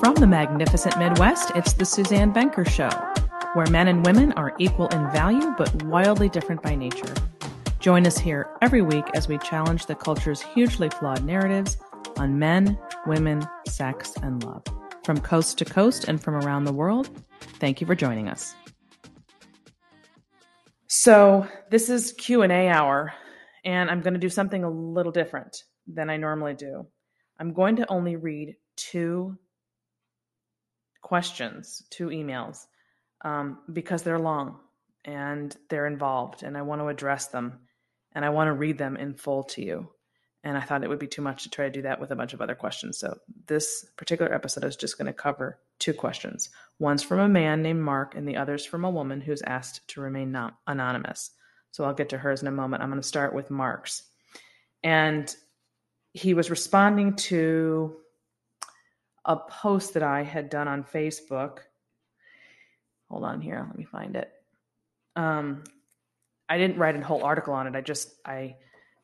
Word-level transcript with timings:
From 0.00 0.14
the 0.14 0.26
magnificent 0.26 0.98
Midwest, 0.98 1.52
it's 1.54 1.74
the 1.74 1.84
Suzanne 1.84 2.32
Venker 2.32 2.66
Show, 2.66 2.88
where 3.52 3.66
men 3.66 3.86
and 3.86 4.02
women 4.06 4.32
are 4.32 4.54
equal 4.58 4.88
in 4.88 5.10
value 5.10 5.54
but 5.58 5.82
wildly 5.82 6.30
different 6.30 6.62
by 6.62 6.74
nature. 6.74 7.12
Join 7.80 8.06
us 8.06 8.16
here 8.16 8.48
every 8.62 8.80
week 8.80 9.04
as 9.12 9.28
we 9.28 9.36
challenge 9.36 9.84
the 9.84 9.94
culture's 9.94 10.40
hugely 10.40 10.88
flawed 10.88 11.22
narratives 11.22 11.76
on 12.16 12.38
men, 12.38 12.78
women, 13.06 13.46
sex, 13.68 14.14
and 14.22 14.42
love. 14.42 14.64
From 15.04 15.20
coast 15.20 15.58
to 15.58 15.66
coast 15.66 16.04
and 16.08 16.18
from 16.18 16.34
around 16.34 16.64
the 16.64 16.72
world, 16.72 17.10
thank 17.58 17.82
you 17.82 17.86
for 17.86 17.94
joining 17.94 18.26
us. 18.26 18.54
So, 20.86 21.46
this 21.70 21.90
is 21.90 22.12
Q&A 22.12 22.68
hour, 22.68 23.12
and 23.66 23.90
I'm 23.90 24.00
going 24.00 24.14
to 24.14 24.20
do 24.20 24.30
something 24.30 24.64
a 24.64 24.70
little 24.70 25.12
different 25.12 25.62
than 25.86 26.08
I 26.08 26.16
normally 26.16 26.54
do. 26.54 26.86
I'm 27.38 27.52
going 27.52 27.76
to 27.76 27.90
only 27.90 28.16
read 28.16 28.56
two 28.78 29.36
questions, 31.00 31.82
two 31.90 32.08
emails, 32.08 32.66
um, 33.24 33.58
because 33.72 34.02
they're 34.02 34.18
long 34.18 34.58
and 35.04 35.56
they're 35.68 35.86
involved, 35.86 36.42
and 36.42 36.56
I 36.56 36.62
want 36.62 36.80
to 36.80 36.88
address 36.88 37.28
them 37.28 37.60
and 38.12 38.24
I 38.24 38.30
want 38.30 38.48
to 38.48 38.52
read 38.52 38.78
them 38.78 38.96
in 38.96 39.14
full 39.14 39.44
to 39.44 39.62
you. 39.62 39.88
And 40.42 40.56
I 40.56 40.62
thought 40.62 40.82
it 40.82 40.88
would 40.88 40.98
be 40.98 41.06
too 41.06 41.22
much 41.22 41.42
to 41.42 41.50
try 41.50 41.66
to 41.66 41.70
do 41.70 41.82
that 41.82 42.00
with 42.00 42.10
a 42.10 42.16
bunch 42.16 42.32
of 42.32 42.40
other 42.40 42.54
questions. 42.54 42.98
So 42.98 43.18
this 43.46 43.84
particular 43.96 44.32
episode 44.32 44.64
is 44.64 44.74
just 44.74 44.96
going 44.96 45.06
to 45.06 45.12
cover 45.12 45.58
two 45.78 45.92
questions. 45.92 46.48
One's 46.78 47.02
from 47.02 47.18
a 47.18 47.28
man 47.28 47.62
named 47.62 47.82
Mark, 47.82 48.14
and 48.14 48.26
the 48.26 48.36
other's 48.36 48.64
from 48.64 48.84
a 48.84 48.90
woman 48.90 49.20
who's 49.20 49.42
asked 49.42 49.86
to 49.88 50.00
remain 50.00 50.32
non- 50.32 50.54
anonymous. 50.66 51.30
So 51.72 51.84
I'll 51.84 51.94
get 51.94 52.08
to 52.10 52.18
hers 52.18 52.40
in 52.40 52.48
a 52.48 52.52
moment. 52.52 52.82
I'm 52.82 52.88
going 52.88 53.00
to 53.00 53.06
start 53.06 53.34
with 53.34 53.50
Mark's. 53.50 54.02
And 54.82 55.34
he 56.12 56.32
was 56.34 56.50
responding 56.50 57.14
to 57.16 57.96
a 59.30 59.36
post 59.36 59.94
that 59.94 60.02
I 60.02 60.24
had 60.24 60.50
done 60.50 60.66
on 60.66 60.82
Facebook. 60.82 61.58
Hold 63.08 63.22
on 63.22 63.40
here, 63.40 63.64
let 63.64 63.78
me 63.78 63.84
find 63.84 64.16
it. 64.16 64.28
Um, 65.14 65.62
I 66.48 66.58
didn't 66.58 66.78
write 66.78 66.96
a 66.96 67.04
whole 67.04 67.22
article 67.22 67.54
on 67.54 67.68
it. 67.68 67.76
I 67.76 67.80
just 67.80 68.12
I 68.26 68.56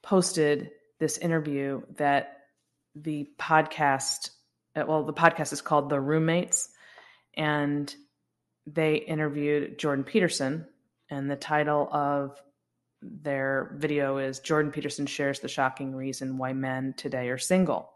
posted 0.03 0.73
this 0.99 1.17
interview 1.19 1.83
that 1.97 2.39
the 2.97 3.29
podcast 3.39 4.31
uh, 4.75 4.83
well 4.89 5.05
the 5.05 5.13
podcast 5.13 5.53
is 5.53 5.63
called 5.63 5.91
The 5.91 6.01
Roommates 6.01 6.71
and 7.35 7.95
they 8.67 8.97
interviewed 8.97 9.79
Jordan 9.79 10.05
Peterson 10.05 10.67
and 11.09 11.31
the 11.31 11.37
title 11.37 11.89
of 11.93 12.37
their 13.01 13.77
video 13.77 14.19
is 14.19 14.41
Jordan 14.41 14.73
Peterson 14.73 15.07
shares 15.07 15.39
the 15.39 15.47
shocking 15.47 15.95
reason 15.95 16.37
why 16.37 16.53
men 16.53 16.95
today 16.97 17.29
are 17.29 17.39
single. 17.39 17.93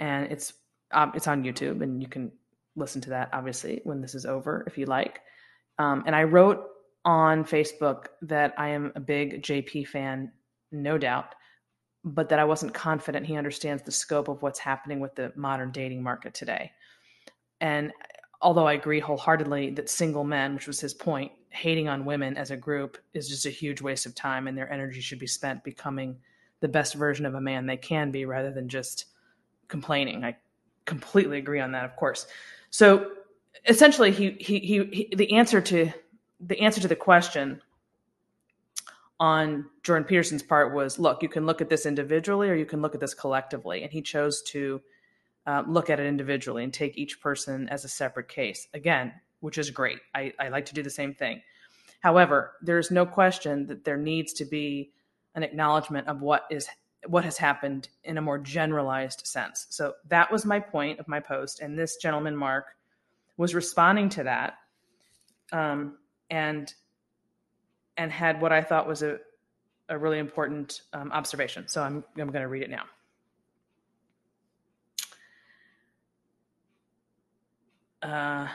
And 0.00 0.32
it's 0.32 0.52
um, 0.92 1.12
it's 1.14 1.28
on 1.28 1.44
YouTube 1.44 1.82
and 1.82 2.02
you 2.02 2.08
can 2.08 2.32
listen 2.76 3.00
to 3.02 3.10
that 3.10 3.28
obviously 3.32 3.80
when 3.84 4.00
this 4.00 4.14
is 4.14 4.26
over 4.26 4.64
if 4.66 4.78
you 4.78 4.86
like. 4.86 5.20
Um, 5.78 6.02
and 6.06 6.14
I 6.14 6.24
wrote 6.24 6.64
on 7.04 7.44
Facebook 7.44 8.06
that 8.22 8.54
I 8.58 8.68
am 8.68 8.92
a 8.94 9.00
big 9.00 9.42
JP 9.42 9.88
fan, 9.88 10.32
no 10.72 10.98
doubt, 10.98 11.34
but 12.04 12.28
that 12.28 12.38
I 12.38 12.44
wasn't 12.44 12.74
confident 12.74 13.26
he 13.26 13.36
understands 13.36 13.82
the 13.82 13.92
scope 13.92 14.28
of 14.28 14.42
what's 14.42 14.58
happening 14.58 15.00
with 15.00 15.14
the 15.14 15.32
modern 15.36 15.70
dating 15.70 16.02
market 16.02 16.34
today. 16.34 16.72
And 17.60 17.92
although 18.40 18.66
I 18.66 18.74
agree 18.74 19.00
wholeheartedly 19.00 19.70
that 19.70 19.90
single 19.90 20.24
men, 20.24 20.54
which 20.54 20.66
was 20.66 20.80
his 20.80 20.94
point, 20.94 21.32
hating 21.50 21.88
on 21.88 22.04
women 22.04 22.36
as 22.36 22.50
a 22.50 22.56
group 22.56 22.98
is 23.14 23.28
just 23.28 23.46
a 23.46 23.50
huge 23.50 23.80
waste 23.80 24.06
of 24.06 24.14
time 24.14 24.46
and 24.46 24.56
their 24.56 24.70
energy 24.70 25.00
should 25.00 25.18
be 25.18 25.26
spent 25.26 25.64
becoming 25.64 26.18
the 26.60 26.68
best 26.68 26.94
version 26.94 27.24
of 27.24 27.34
a 27.34 27.40
man 27.40 27.66
they 27.66 27.76
can 27.76 28.10
be 28.10 28.24
rather 28.24 28.52
than 28.52 28.68
just 28.68 29.06
complaining. 29.68 30.24
I 30.24 30.36
completely 30.88 31.38
agree 31.38 31.60
on 31.60 31.72
that, 31.72 31.84
of 31.84 31.94
course. 31.94 32.26
So 32.70 33.12
essentially 33.66 34.10
he 34.10 34.36
he 34.40 34.58
he, 34.58 34.84
he 34.84 35.14
the 35.14 35.32
answer 35.34 35.60
to 35.60 35.92
the 36.40 36.60
answer 36.60 36.80
to 36.80 36.88
the 36.88 36.96
question 36.96 37.60
on 39.20 39.66
Jordan 39.82 40.04
Peterson's 40.04 40.42
part 40.42 40.74
was 40.74 40.98
look, 40.98 41.22
you 41.22 41.28
can 41.28 41.46
look 41.46 41.60
at 41.60 41.68
this 41.68 41.86
individually 41.86 42.48
or 42.48 42.54
you 42.54 42.66
can 42.66 42.80
look 42.82 42.94
at 42.94 43.00
this 43.00 43.14
collectively. 43.14 43.82
And 43.82 43.92
he 43.92 44.00
chose 44.00 44.42
to 44.42 44.80
uh, 45.46 45.64
look 45.66 45.90
at 45.90 45.98
it 45.98 46.06
individually 46.06 46.62
and 46.62 46.72
take 46.72 46.96
each 46.96 47.20
person 47.20 47.68
as 47.68 47.84
a 47.84 47.88
separate 47.88 48.28
case. 48.28 48.68
Again, 48.74 49.12
which 49.40 49.58
is 49.58 49.70
great. 49.70 49.98
I, 50.14 50.32
I 50.38 50.48
like 50.48 50.66
to 50.66 50.74
do 50.74 50.82
the 50.82 50.90
same 50.90 51.14
thing. 51.14 51.42
However, 52.00 52.52
there's 52.62 52.90
no 52.90 53.04
question 53.04 53.66
that 53.66 53.84
there 53.84 53.96
needs 53.96 54.32
to 54.34 54.44
be 54.44 54.92
an 55.34 55.42
acknowledgement 55.42 56.06
of 56.06 56.20
what 56.20 56.46
is 56.50 56.68
what 57.06 57.24
has 57.24 57.38
happened 57.38 57.88
in 58.04 58.18
a 58.18 58.22
more 58.22 58.38
generalized 58.38 59.26
sense. 59.26 59.66
So 59.70 59.94
that 60.08 60.30
was 60.30 60.44
my 60.44 60.58
point 60.60 60.98
of 60.98 61.08
my 61.08 61.20
post, 61.20 61.60
and 61.60 61.78
this 61.78 61.96
gentleman, 61.96 62.36
Mark, 62.36 62.66
was 63.36 63.54
responding 63.54 64.08
to 64.10 64.24
that. 64.24 64.54
Um, 65.52 65.98
and 66.30 66.72
and 67.96 68.12
had 68.12 68.40
what 68.40 68.52
I 68.52 68.62
thought 68.62 68.86
was 68.86 69.02
a 69.02 69.18
a 69.88 69.96
really 69.96 70.18
important 70.18 70.82
um, 70.92 71.10
observation. 71.12 71.66
So 71.68 71.82
I'm 71.82 72.04
I'm 72.18 72.30
going 72.30 72.42
to 72.42 72.48
read 72.48 72.62
it 72.62 72.70
now. 72.70 72.84
Uh, 78.02 78.48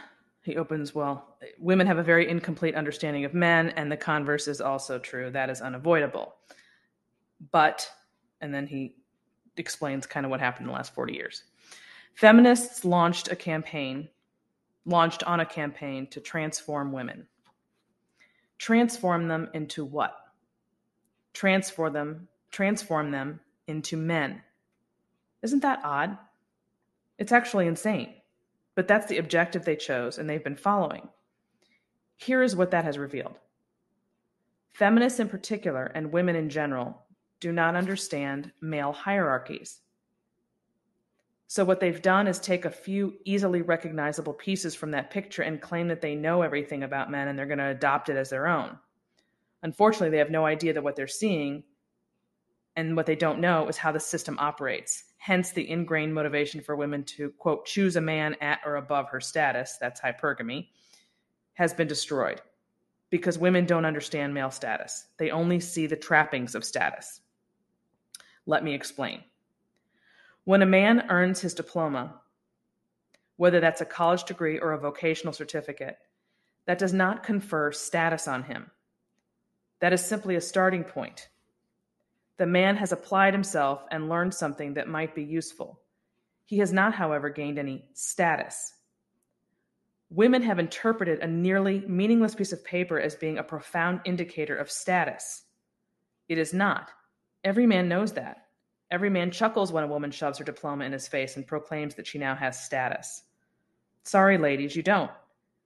he 0.44 0.58
opens 0.58 0.94
well 0.94 1.38
women 1.58 1.88
have 1.88 1.98
a 1.98 2.04
very 2.04 2.30
incomplete 2.30 2.76
understanding 2.76 3.26
of 3.26 3.34
men 3.34 3.70
and 3.70 3.92
the 3.92 3.98
converse 3.98 4.48
is 4.48 4.62
also 4.62 5.00
true 5.00 5.32
that 5.32 5.50
is 5.50 5.62
unavoidable 5.62 6.36
but 7.52 7.90
and 8.44 8.54
then 8.54 8.68
he 8.68 8.96
explains 9.58 10.06
kind 10.06 10.26
of 10.26 10.30
what 10.30 10.40
happened 10.40 10.66
in 10.66 10.68
the 10.68 10.74
last 10.74 10.94
40 10.94 11.14
years 11.14 11.44
feminists 12.14 12.86
launched 12.86 13.32
a 13.32 13.36
campaign 13.36 14.08
launched 14.86 15.24
on 15.24 15.40
a 15.40 15.46
campaign 15.46 16.06
to 16.08 16.20
transform 16.20 16.92
women 16.92 17.28
transform 18.64 19.28
them 19.28 19.50
into 19.54 19.84
what? 19.84 20.16
Transform 21.34 21.92
them, 21.92 22.30
transform 22.50 23.12
them 23.12 23.42
into 23.68 23.98
men. 23.98 24.42
Isn't 25.42 25.64
that 25.64 25.82
odd? 25.84 26.18
It's 27.18 27.34
actually 27.34 27.68
insane. 27.68 28.14
But 28.76 28.88
that's 28.88 29.08
the 29.08 29.18
objective 29.18 29.66
they 29.66 29.76
chose 29.76 30.18
and 30.18 30.30
they've 30.30 30.44
been 30.44 30.56
following. 30.56 31.10
Here 32.16 32.42
is 32.42 32.56
what 32.56 32.72
that 32.72 32.86
has 32.86 32.98
revealed. 32.98 33.38
Feminists 34.72 35.20
in 35.20 35.28
particular 35.28 35.92
and 35.94 36.14
women 36.14 36.38
in 36.38 36.50
general 36.50 37.03
do 37.44 37.52
not 37.52 37.76
understand 37.76 38.54
male 38.62 38.94
hierarchies. 38.94 39.82
So, 41.48 41.66
what 41.66 41.82
they've 41.82 42.02
done 42.02 42.26
is 42.26 42.40
take 42.40 42.64
a 42.64 42.72
few 42.72 43.16
easily 43.26 43.62
recognizable 43.62 44.32
pieces 44.32 44.74
from 44.76 44.92
that 44.92 45.12
picture 45.12 45.42
and 45.42 45.62
claim 45.62 45.90
that 45.90 46.00
they 46.00 46.16
know 46.16 46.42
everything 46.42 46.84
about 46.84 47.12
men 47.12 47.28
and 47.28 47.38
they're 47.38 47.46
going 47.46 47.58
to 47.58 47.66
adopt 47.66 48.08
it 48.08 48.16
as 48.16 48.30
their 48.30 48.48
own. 48.48 48.78
Unfortunately, 49.62 50.10
they 50.10 50.20
have 50.20 50.32
no 50.32 50.46
idea 50.46 50.72
that 50.72 50.84
what 50.84 50.96
they're 50.96 51.06
seeing 51.06 51.64
and 52.78 52.96
what 52.96 53.06
they 53.06 53.16
don't 53.16 53.42
know 53.42 53.68
is 53.68 53.76
how 53.76 53.92
the 53.92 54.00
system 54.00 54.38
operates. 54.40 55.04
Hence, 55.18 55.52
the 55.52 55.70
ingrained 55.70 56.14
motivation 56.14 56.62
for 56.62 56.78
women 56.78 57.04
to, 57.04 57.32
quote, 57.32 57.66
choose 57.66 57.98
a 57.98 58.02
man 58.02 58.38
at 58.40 58.62
or 58.66 58.78
above 58.78 59.10
her 59.10 59.20
status, 59.20 59.78
that's 59.82 60.00
hypergamy, 60.00 60.70
has 61.56 61.74
been 61.74 61.90
destroyed 61.90 62.42
because 63.10 63.38
women 63.38 63.66
don't 63.66 63.86
understand 63.86 64.34
male 64.34 64.50
status. 64.50 65.08
They 65.18 65.30
only 65.30 65.60
see 65.60 65.88
the 65.88 65.96
trappings 65.96 66.56
of 66.56 66.64
status. 66.64 67.20
Let 68.46 68.64
me 68.64 68.74
explain. 68.74 69.24
When 70.44 70.62
a 70.62 70.68
man 70.68 71.06
earns 71.10 71.40
his 71.40 71.54
diploma, 71.54 72.20
whether 73.38 73.60
that's 73.60 73.82
a 73.82 73.86
college 73.86 74.26
degree 74.26 74.60
or 74.60 74.74
a 74.74 74.80
vocational 74.80 75.34
certificate, 75.34 75.98
that 76.66 76.80
does 76.80 76.94
not 76.94 77.24
confer 77.24 77.72
status 77.72 78.28
on 78.28 78.44
him. 78.44 78.70
That 79.80 79.94
is 79.94 80.06
simply 80.06 80.36
a 80.36 80.42
starting 80.42 80.84
point. 80.84 81.30
The 82.38 82.46
man 82.46 82.78
has 82.78 82.92
applied 82.92 83.34
himself 83.34 83.84
and 83.92 84.10
learned 84.10 84.34
something 84.34 84.74
that 84.74 84.88
might 84.88 85.14
be 85.16 85.24
useful. 85.24 85.82
He 86.46 86.58
has 86.60 86.74
not, 86.74 86.94
however, 86.94 87.30
gained 87.30 87.60
any 87.60 87.86
status. 87.94 88.74
Women 90.10 90.42
have 90.44 90.60
interpreted 90.60 91.20
a 91.20 91.28
nearly 91.28 91.80
meaningless 91.88 92.36
piece 92.36 92.54
of 92.54 92.64
paper 92.64 93.00
as 93.00 93.16
being 93.16 93.38
a 93.38 93.44
profound 93.44 94.02
indicator 94.06 94.56
of 94.56 94.70
status. 94.70 95.44
It 96.28 96.38
is 96.38 96.54
not. 96.54 96.92
Every 97.44 97.66
man 97.66 97.90
knows 97.90 98.14
that. 98.14 98.46
Every 98.92 99.10
man 99.10 99.32
chuckles 99.32 99.72
when 99.72 99.84
a 99.84 99.88
woman 99.88 100.12
shoves 100.12 100.38
her 100.38 100.46
diploma 100.46 100.86
in 100.86 100.92
his 100.92 101.08
face 101.08 101.36
and 101.36 101.48
proclaims 101.48 101.96
that 101.96 102.08
she 102.08 102.18
now 102.20 102.36
has 102.36 102.64
status. 102.64 103.24
Sorry, 104.04 104.38
ladies, 104.38 104.76
you 104.76 104.84
don't. 104.84 105.12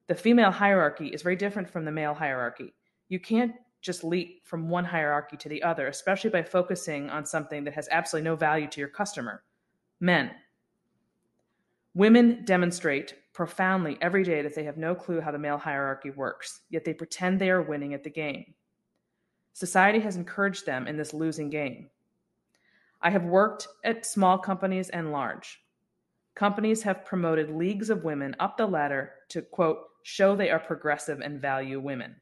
The 0.08 0.16
female 0.16 0.52
hierarchy 0.52 1.08
is 1.08 1.22
very 1.22 1.36
different 1.36 1.70
from 1.70 1.84
the 1.84 1.92
male 1.92 2.14
hierarchy. 2.14 2.74
You 3.10 3.20
can't 3.20 3.54
just 3.82 4.04
leap 4.04 4.46
from 4.46 4.70
one 4.70 4.86
hierarchy 4.86 5.38
to 5.38 5.50
the 5.50 5.62
other, 5.64 5.88
especially 5.88 6.30
by 6.30 6.44
focusing 6.44 7.10
on 7.10 7.26
something 7.26 7.64
that 7.66 7.74
has 7.74 7.90
absolutely 7.92 8.30
no 8.30 8.36
value 8.36 8.68
to 8.68 8.80
your 8.80 8.90
customer 8.90 9.44
men. 10.00 10.32
Women 11.94 12.46
demonstrate 12.46 13.16
profoundly 13.34 13.98
every 14.02 14.24
day 14.24 14.42
that 14.42 14.56
they 14.56 14.64
have 14.64 14.78
no 14.78 14.96
clue 14.96 15.20
how 15.20 15.32
the 15.32 15.40
male 15.40 15.58
hierarchy 15.58 16.12
works, 16.12 16.62
yet 16.70 16.86
they 16.86 16.94
pretend 16.94 17.40
they 17.40 17.50
are 17.50 17.62
winning 17.62 17.94
at 17.94 18.04
the 18.04 18.10
game. 18.10 18.54
Society 19.58 20.00
has 20.02 20.18
encouraged 20.18 20.68
them 20.68 20.86
in 20.86 20.98
this 20.98 21.16
losing 21.16 21.50
game. 21.50 21.90
I 23.02 23.10
have 23.10 23.24
worked 23.24 23.68
at 23.84 24.06
small 24.06 24.38
companies 24.38 24.90
and 24.90 25.12
large. 25.12 25.64
companies 26.38 26.84
have 26.84 27.04
promoted 27.04 27.50
leagues 27.50 27.90
of 27.90 28.04
women 28.04 28.36
up 28.40 28.56
the 28.56 28.68
ladder 28.68 29.14
to, 29.30 29.42
quote, 29.42 29.80
show 30.04 30.36
they 30.36 30.52
are 30.52 30.60
progressive 30.60 31.20
and 31.20 31.42
value 31.42 31.80
women. 31.80 32.16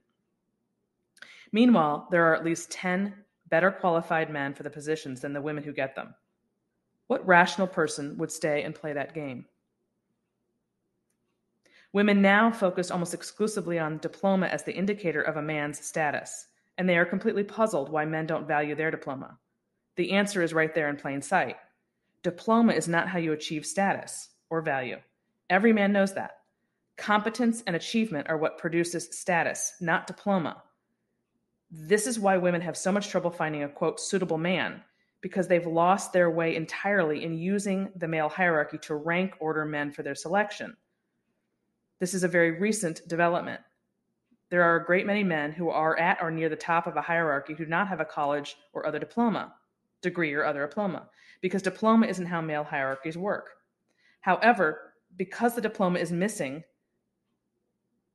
Meanwhile, 1.51 2.07
there 2.09 2.25
are 2.25 2.33
at 2.33 2.45
least 2.45 2.71
10 2.71 3.13
better 3.49 3.69
qualified 3.69 4.29
men 4.29 4.53
for 4.53 4.63
the 4.63 4.69
positions 4.69 5.19
than 5.19 5.33
the 5.33 5.41
women 5.41 5.65
who 5.65 5.73
get 5.73 5.93
them. 5.93 6.15
What 7.07 7.27
rational 7.27 7.67
person 7.67 8.17
would 8.17 8.31
stay 8.31 8.63
and 8.63 8.73
play 8.73 8.93
that 8.93 9.13
game? 9.13 9.45
Women 11.91 12.21
now 12.21 12.49
focus 12.49 12.91
almost 12.91 13.13
exclusively 13.13 13.77
on 13.77 13.97
diploma 13.97 14.47
as 14.47 14.63
the 14.63 14.73
indicator 14.73 15.21
of 15.21 15.35
a 15.35 15.41
man's 15.41 15.85
status, 15.85 16.47
and 16.77 16.87
they 16.87 16.97
are 16.97 17.05
completely 17.05 17.43
puzzled 17.43 17.89
why 17.89 18.05
men 18.05 18.25
don't 18.25 18.47
value 18.47 18.75
their 18.75 18.91
diploma. 18.91 19.37
The 19.95 20.11
answer 20.11 20.41
is 20.41 20.53
right 20.53 20.73
there 20.73 20.89
in 20.89 20.97
plain 20.97 21.21
sight. 21.21 21.55
Diploma 22.23 22.73
is 22.73 22.87
not 22.87 23.07
how 23.07 23.19
you 23.19 23.33
achieve 23.33 23.65
status 23.65 24.29
or 24.49 24.61
value. 24.61 24.97
Every 25.49 25.73
man 25.73 25.93
knows 25.93 26.13
that. 26.15 26.39
Competence 26.97 27.63
and 27.67 27.75
achievement 27.75 28.27
are 28.29 28.37
what 28.37 28.57
produces 28.57 29.09
status, 29.17 29.73
not 29.79 30.07
diploma. 30.07 30.63
This 31.69 32.07
is 32.07 32.19
why 32.19 32.37
women 32.37 32.61
have 32.61 32.77
so 32.77 32.91
much 32.91 33.09
trouble 33.09 33.31
finding 33.31 33.63
a 33.63 33.69
quote 33.69 33.99
suitable 33.99 34.37
man 34.37 34.81
because 35.21 35.47
they've 35.47 35.65
lost 35.65 36.13
their 36.13 36.29
way 36.29 36.55
entirely 36.55 37.23
in 37.23 37.33
using 37.33 37.89
the 37.95 38.07
male 38.07 38.29
hierarchy 38.29 38.77
to 38.77 38.95
rank 38.95 39.33
order 39.39 39.65
men 39.65 39.91
for 39.91 40.03
their 40.03 40.15
selection. 40.15 40.75
This 41.99 42.13
is 42.13 42.23
a 42.23 42.27
very 42.27 42.51
recent 42.51 43.07
development. 43.07 43.61
There 44.49 44.63
are 44.63 44.75
a 44.75 44.85
great 44.85 45.05
many 45.05 45.23
men 45.23 45.51
who 45.51 45.69
are 45.69 45.97
at 45.97 46.19
or 46.21 46.31
near 46.31 46.49
the 46.49 46.55
top 46.55 46.87
of 46.87 46.95
a 46.95 47.01
hierarchy 47.01 47.53
who 47.53 47.65
do 47.65 47.69
not 47.69 47.87
have 47.87 47.99
a 47.99 48.05
college 48.05 48.57
or 48.73 48.85
other 48.85 48.99
diploma, 48.99 49.53
degree 50.01 50.33
or 50.33 50.45
other 50.45 50.65
diploma, 50.67 51.09
because 51.41 51.61
diploma 51.61 52.07
isn't 52.07 52.27
how 52.27 52.41
male 52.41 52.63
hierarchies 52.63 53.17
work. 53.17 53.49
However, 54.21 54.93
because 55.17 55.55
the 55.55 55.61
diploma 55.61 55.99
is 55.99 56.11
missing, 56.11 56.63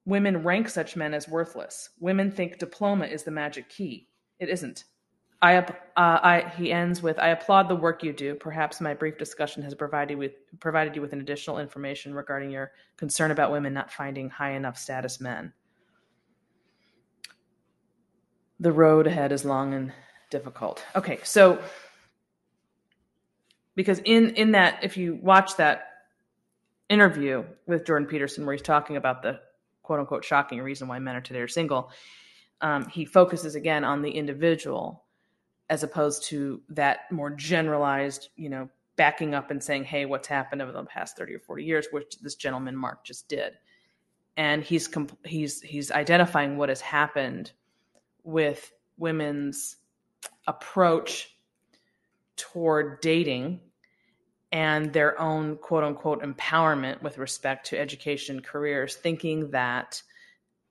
women 0.05 0.43
rank 0.43 0.69
such 0.69 0.97
men 0.97 1.15
as 1.15 1.29
worthless. 1.29 1.91
Women 1.99 2.31
think 2.31 2.59
diploma 2.59 3.07
is 3.07 3.23
the 3.23 3.31
magic 3.31 3.69
key. 3.69 4.09
It 4.39 4.49
isn't. 4.49 4.85
I, 5.43 5.57
uh, 5.57 5.65
I, 5.97 6.53
he 6.57 6.71
ends 6.71 7.03
with, 7.03 7.19
I 7.19 7.29
applaud 7.29 7.69
the 7.69 7.77
work 7.77 8.03
you 8.03 8.13
do. 8.13 8.35
Perhaps 8.35 8.81
my 8.81 8.93
brief 8.93 9.17
discussion 9.17 9.63
has 9.63 9.75
provided, 9.75 10.19
with, 10.19 10.33
provided 10.61 10.95
you 10.95 11.01
with 11.01 11.15
an 11.15 11.21
additional 11.21 11.59
information 11.59 12.13
regarding 12.15 12.51
your 12.51 12.73
concern 12.99 13.31
about 13.31 13.51
women 13.51 13.73
not 13.73 13.91
finding 13.91 14.29
high 14.29 14.53
enough 14.53 14.77
status 14.77 15.21
men. 15.21 15.53
The 18.61 18.73
road 18.73 19.07
ahead 19.07 19.33
is 19.33 19.45
long 19.45 19.75
and 19.75 19.93
difficult. 20.31 20.85
Okay, 20.95 21.19
so 21.25 21.61
because 23.75 24.01
in 24.01 24.31
in 24.37 24.53
that, 24.53 24.85
if 24.85 24.97
you 24.97 25.19
watch 25.23 25.57
that 25.57 25.87
interview 26.89 27.45
with 27.67 27.87
Jordan 27.87 28.07
Peterson, 28.07 28.45
where 28.47 28.55
he's 28.55 28.63
talking 28.63 28.97
about 28.97 29.23
the 29.23 29.41
quote 29.83 30.01
unquote 30.01 30.25
shocking 30.25 30.61
reason 30.61 30.87
why 30.87 30.99
men 30.99 31.17
are 31.17 31.21
today 31.21 31.41
are 31.41 31.49
single, 31.49 31.91
um, 32.61 32.87
he 32.89 33.05
focuses 33.05 33.55
again 33.55 33.85
on 33.85 34.03
the 34.03 34.11
individual 34.11 35.05
as 35.71 35.85
opposed 35.85 36.25
to 36.25 36.61
that 36.69 37.11
more 37.11 37.31
generalized, 37.31 38.29
you 38.37 38.51
know, 38.51 38.69
backing 38.97 39.35
up 39.35 39.51
and 39.51 39.63
saying, 39.63 39.85
hey, 39.85 40.05
what's 40.05 40.29
happened 40.29 40.61
over 40.61 40.73
the 40.73 40.85
past 40.85 41.17
30 41.17 41.37
or 41.37 41.39
40 41.39 41.65
years, 41.65 41.87
which 41.93 42.19
this 42.21 42.35
gentleman, 42.35 42.77
Mark, 42.77 43.05
just 43.05 43.29
did. 43.29 43.55
And 44.37 44.63
he's, 44.65 44.91
he's, 45.25 45.63
he's 45.63 45.91
identifying 45.93 46.57
what 46.57 46.69
has 46.69 46.81
happened 46.81 47.53
with 48.31 48.73
women's 48.97 49.77
approach 50.47 51.37
toward 52.37 53.01
dating 53.01 53.61
and 54.53 54.93
their 54.93 55.21
own 55.21 55.57
quote 55.57 55.85
unquote 55.85 56.23
empowerment 56.23 57.03
with 57.03 57.19
respect 57.19 57.67
to 57.67 57.79
education 57.79 58.41
careers, 58.41 58.97
thinking 58.97 59.51
that 59.51 60.03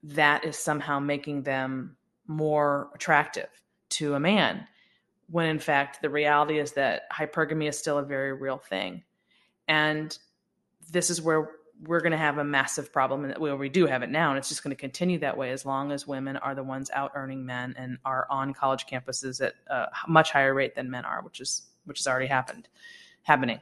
that 0.03 0.45
is 0.45 0.57
somehow 0.57 0.99
making 0.99 1.43
them 1.43 1.95
more 2.27 2.89
attractive 2.93 3.49
to 3.89 4.13
a 4.13 4.19
man 4.19 4.65
when 5.31 5.47
in 5.47 5.59
fact 5.59 6.01
the 6.01 6.09
reality 6.09 6.59
is 6.59 6.73
that 6.73 7.03
hypergamy 7.11 7.67
is 7.69 7.77
still 7.77 7.97
a 7.97 8.03
very 8.03 8.33
real 8.33 8.57
thing. 8.57 9.03
And 9.67 10.17
this 10.91 11.09
is 11.09 11.21
where 11.21 11.51
we're 11.85 12.01
going 12.01 12.11
to 12.11 12.17
have 12.17 12.37
a 12.37 12.43
massive 12.43 12.91
problem 12.91 13.23
and 13.25 13.37
well, 13.37 13.55
we 13.55 13.69
do 13.69 13.85
have 13.85 14.03
it 14.03 14.09
now 14.09 14.29
and 14.29 14.37
it's 14.37 14.49
just 14.49 14.63
going 14.63 14.75
to 14.75 14.79
continue 14.79 15.19
that 15.19 15.37
way 15.37 15.51
as 15.51 15.65
long 15.65 15.91
as 15.91 16.05
women 16.05 16.35
are 16.37 16.53
the 16.53 16.63
ones 16.63 16.91
out 16.93 17.11
earning 17.15 17.45
men 17.45 17.73
and 17.77 17.97
are 18.03 18.27
on 18.29 18.53
college 18.53 18.85
campuses 18.85 19.41
at 19.41 19.53
a 19.67 19.87
much 20.07 20.31
higher 20.31 20.53
rate 20.53 20.75
than 20.75 20.89
men 20.89 21.05
are 21.05 21.21
which 21.21 21.39
is 21.39 21.63
which 21.85 21.99
has 21.99 22.07
already 22.07 22.27
happened 22.27 22.67
happening. 23.23 23.59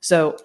So 0.00 0.36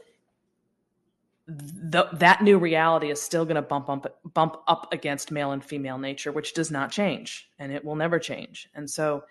that 1.48 2.44
new 2.44 2.58
reality 2.58 3.10
is 3.10 3.22
still 3.22 3.46
going 3.46 3.56
to 3.56 3.62
bump 3.62 3.90
up 3.90 4.20
bump 4.34 4.58
up 4.68 4.92
against 4.92 5.32
male 5.32 5.52
and 5.52 5.64
female 5.64 5.98
nature 5.98 6.32
which 6.32 6.54
does 6.54 6.70
not 6.70 6.92
change 6.92 7.50
and 7.58 7.72
it 7.72 7.84
will 7.84 7.96
never 7.96 8.20
change. 8.20 8.70
And 8.76 8.90
so 8.90 9.24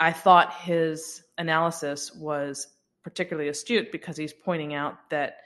I 0.00 0.12
thought 0.12 0.54
his 0.54 1.24
analysis 1.38 2.14
was 2.14 2.68
particularly 3.02 3.48
astute 3.48 3.90
because 3.90 4.16
he's 4.16 4.32
pointing 4.32 4.74
out 4.74 5.10
that 5.10 5.38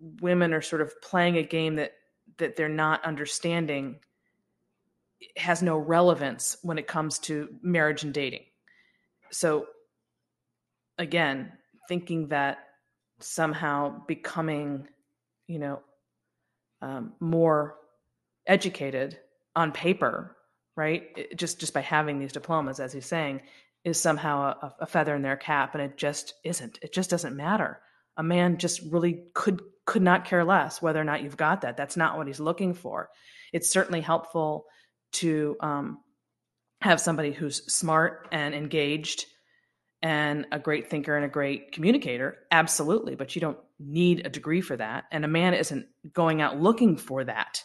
women 0.00 0.52
are 0.52 0.62
sort 0.62 0.82
of 0.82 1.00
playing 1.00 1.36
a 1.36 1.42
game 1.42 1.76
that 1.76 1.92
that 2.38 2.56
they're 2.56 2.68
not 2.68 3.04
understanding 3.04 3.96
has 5.36 5.62
no 5.62 5.76
relevance 5.76 6.56
when 6.62 6.78
it 6.78 6.86
comes 6.86 7.18
to 7.18 7.48
marriage 7.62 8.04
and 8.04 8.14
dating. 8.14 8.44
So 9.30 9.66
again, 10.96 11.52
thinking 11.88 12.28
that 12.28 12.58
somehow 13.18 14.04
becoming, 14.06 14.86
you 15.48 15.58
know, 15.58 15.80
um, 16.80 17.14
more 17.18 17.76
educated 18.46 19.18
on 19.56 19.72
paper 19.72 20.36
right? 20.78 21.08
It, 21.16 21.36
just 21.36 21.58
just 21.58 21.74
by 21.74 21.80
having 21.80 22.20
these 22.20 22.32
diplomas, 22.32 22.78
as 22.80 22.92
he's 22.92 23.04
saying, 23.04 23.42
is 23.84 24.00
somehow 24.00 24.54
a, 24.62 24.74
a 24.80 24.86
feather 24.86 25.14
in 25.14 25.22
their 25.22 25.36
cap, 25.36 25.74
and 25.74 25.82
it 25.82 25.98
just 25.98 26.34
isn't. 26.44 26.78
It 26.80 26.92
just 26.94 27.10
doesn't 27.10 27.36
matter. 27.36 27.80
A 28.16 28.22
man 28.22 28.56
just 28.56 28.80
really 28.90 29.24
could 29.34 29.60
could 29.88 30.02
not 30.02 30.24
care 30.24 30.44
less 30.44 30.80
whether 30.80 31.00
or 31.00 31.04
not 31.04 31.22
you've 31.22 31.36
got 31.36 31.62
that. 31.62 31.76
That's 31.76 31.96
not 31.96 32.16
what 32.16 32.26
he's 32.26 32.40
looking 32.40 32.74
for. 32.74 33.08
It's 33.52 33.70
certainly 33.70 34.00
helpful 34.00 34.66
to 35.14 35.56
um, 35.60 35.98
have 36.80 37.00
somebody 37.00 37.32
who's 37.32 37.72
smart 37.72 38.28
and 38.30 38.54
engaged 38.54 39.26
and 40.00 40.46
a 40.52 40.60
great 40.60 40.90
thinker 40.90 41.16
and 41.16 41.24
a 41.24 41.28
great 41.28 41.72
communicator 41.72 42.38
absolutely 42.52 43.16
but 43.16 43.34
you 43.34 43.40
don't 43.40 43.58
need 43.80 44.24
a 44.24 44.28
degree 44.28 44.60
for 44.60 44.76
that 44.76 45.02
and 45.10 45.24
a 45.24 45.28
man 45.28 45.54
isn't 45.54 45.86
going 46.12 46.40
out 46.40 46.60
looking 46.60 46.96
for 46.96 47.24
that 47.24 47.64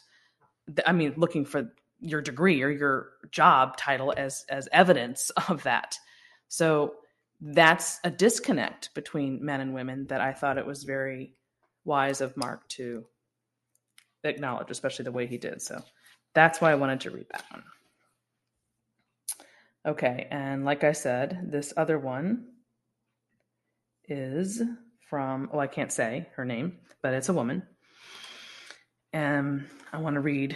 i 0.87 0.91
mean 0.91 1.13
looking 1.15 1.45
for 1.45 1.71
your 2.03 2.21
degree 2.21 2.61
or 2.61 2.69
your 2.69 3.11
job 3.31 3.77
title 3.77 4.13
as 4.15 4.45
as 4.49 4.67
evidence 4.71 5.29
of 5.49 5.63
that. 5.63 5.97
So 6.49 6.95
that's 7.41 7.99
a 8.03 8.11
disconnect 8.11 8.93
between 8.93 9.43
men 9.43 9.59
and 9.59 9.73
women 9.73 10.07
that 10.07 10.21
I 10.21 10.33
thought 10.33 10.57
it 10.57 10.65
was 10.65 10.83
very 10.83 11.33
wise 11.85 12.21
of 12.21 12.37
Mark 12.37 12.67
to 12.69 13.05
acknowledge, 14.23 14.71
especially 14.71 15.03
the 15.03 15.11
way 15.11 15.27
he 15.27 15.37
did. 15.37 15.61
So 15.61 15.81
that's 16.33 16.61
why 16.61 16.71
I 16.71 16.75
wanted 16.75 17.01
to 17.01 17.11
read 17.11 17.27
that 17.31 17.45
one. 17.51 17.63
Okay, 19.85 20.27
and 20.31 20.63
like 20.63 20.83
I 20.83 20.93
said, 20.93 21.51
this 21.51 21.73
other 21.75 21.99
one 21.99 22.45
is 24.07 24.61
from, 25.09 25.49
oh, 25.51 25.59
I 25.59 25.67
can't 25.67 25.91
say 25.91 26.29
her 26.35 26.45
name, 26.45 26.77
but 27.01 27.13
it's 27.13 27.29
a 27.29 27.33
woman. 27.33 27.63
And 29.11 29.65
I 29.91 29.97
want 29.97 30.15
to 30.15 30.21
read 30.21 30.55